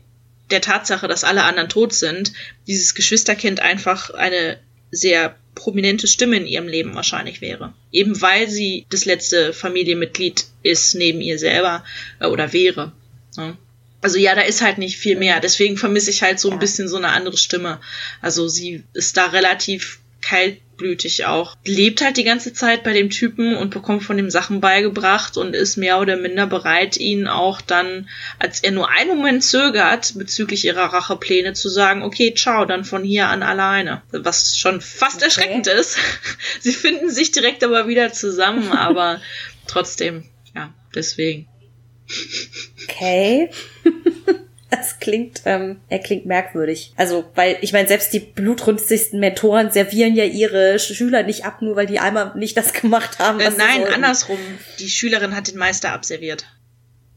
[0.51, 2.33] der Tatsache, dass alle anderen tot sind,
[2.67, 4.59] dieses Geschwisterkind einfach eine
[4.91, 7.75] sehr prominente Stimme in ihrem Leben wahrscheinlich wäre.
[7.93, 11.85] Eben weil sie das letzte Familienmitglied ist neben ihr selber
[12.21, 12.93] äh, oder wäre.
[13.37, 13.57] Ja.
[14.03, 15.41] Also ja, da ist halt nicht viel mehr.
[15.41, 17.81] Deswegen vermisse ich halt so ein bisschen so eine andere Stimme.
[18.23, 21.57] Also sie ist da relativ kaltblütig auch.
[21.65, 25.55] Lebt halt die ganze Zeit bei dem Typen und bekommt von dem Sachen beigebracht und
[25.55, 28.09] ist mehr oder minder bereit, ihn auch dann,
[28.39, 33.03] als er nur einen Moment zögert, bezüglich ihrer Rachepläne zu sagen, okay, ciao, dann von
[33.05, 34.03] hier an alleine.
[34.11, 35.25] Was schon fast Okay.
[35.25, 35.97] erschreckend ist.
[36.61, 39.21] Sie finden sich direkt aber wieder zusammen, aber
[39.67, 41.49] trotzdem, ja, deswegen.
[42.85, 43.51] Okay.
[44.77, 46.93] Das klingt, ähm, er klingt merkwürdig.
[46.97, 51.75] Also, weil, ich meine, selbst die blutrünstigsten Mentoren servieren ja ihre Schüler nicht ab, nur
[51.77, 53.41] weil die einmal nicht das gemacht haben.
[53.41, 54.39] Äh, was sie nein, andersrum.
[54.79, 56.47] Die Schülerin hat den Meister abserviert.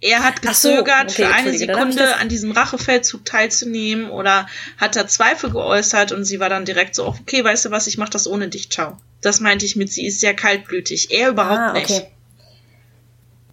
[0.01, 4.47] Er hat Ach so, gezögert, okay, für eine Sekunde an diesem Rachefeldzug teilzunehmen oder
[4.77, 7.97] hat da Zweifel geäußert und sie war dann direkt so, okay, weißt du was, ich
[7.97, 8.97] mach das ohne dich, ciao.
[9.21, 11.11] Das meinte ich mit, sie ist sehr kaltblütig.
[11.11, 11.89] Er überhaupt Ah, nicht.
[11.89, 12.07] okay.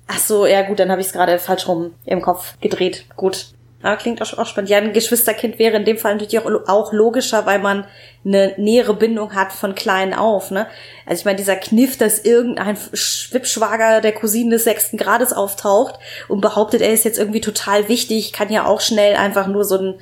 [0.08, 3.04] Ach so, ja gut, dann habe ich es gerade falsch rum im Kopf gedreht.
[3.14, 3.46] Gut.
[3.82, 4.68] Aber klingt auch, auch spannend.
[4.70, 7.86] Ja, ein Geschwisterkind wäre in dem Fall natürlich auch, auch logischer, weil man
[8.24, 10.50] eine nähere Bindung hat von klein auf.
[10.50, 10.66] Ne?
[11.06, 16.40] Also ich meine, dieser Kniff, dass irgendein Schwippschwager der Cousine des sechsten Grades auftaucht und
[16.42, 19.94] behauptet, er ist jetzt irgendwie total wichtig, kann ja auch schnell einfach nur so ein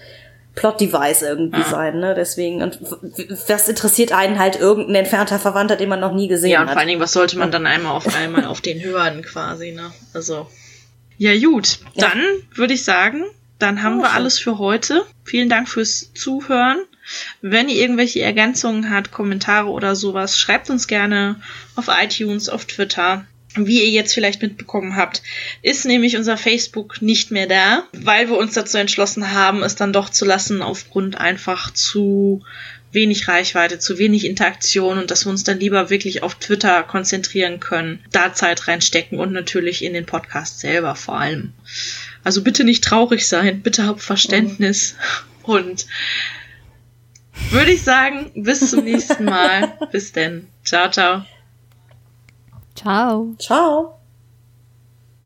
[0.57, 2.01] Plot-Device irgendwie sein.
[2.01, 2.15] Ne?
[2.17, 2.81] Deswegen, und
[3.47, 6.73] was interessiert einen halt irgendein entfernter Verwandter, den man noch nie gesehen Ja, und hat?
[6.73, 9.93] vor allen Dingen, was sollte man dann einmal auf einmal auf den hören quasi, ne?
[10.15, 10.49] Also.
[11.17, 11.79] Ja, gut.
[11.95, 12.09] Ja.
[12.09, 12.23] Dann
[12.55, 13.25] würde ich sagen,
[13.59, 14.17] dann haben Oh, wir schön.
[14.17, 15.05] alles für heute.
[15.25, 16.79] Vielen Dank fürs Zuhören.
[17.41, 21.41] Wenn ihr irgendwelche Ergänzungen habt, Kommentare oder sowas, schreibt uns gerne
[21.75, 23.25] auf iTunes, auf Twitter.
[23.57, 25.23] Wie ihr jetzt vielleicht mitbekommen habt,
[25.63, 29.93] ist nämlich unser Facebook nicht mehr da, weil wir uns dazu entschlossen haben, es dann
[29.95, 32.45] doch zu lassen, aufgrund einfach zu
[32.93, 37.59] wenig Reichweite, zu wenig Interaktion und dass wir uns dann lieber wirklich auf Twitter konzentrieren
[37.59, 41.53] können, da Zeit reinstecken und natürlich in den Podcast selber vor allem.
[42.29, 44.97] Also bitte nicht traurig sein, bitte habt Verständnis
[45.45, 45.87] und
[47.49, 49.79] würde ich sagen, bis zum nächsten Mal.
[49.93, 50.47] bis denn.
[50.63, 51.25] Ciao, ciao.
[52.75, 53.35] Ciao.
[53.39, 53.98] Ciao.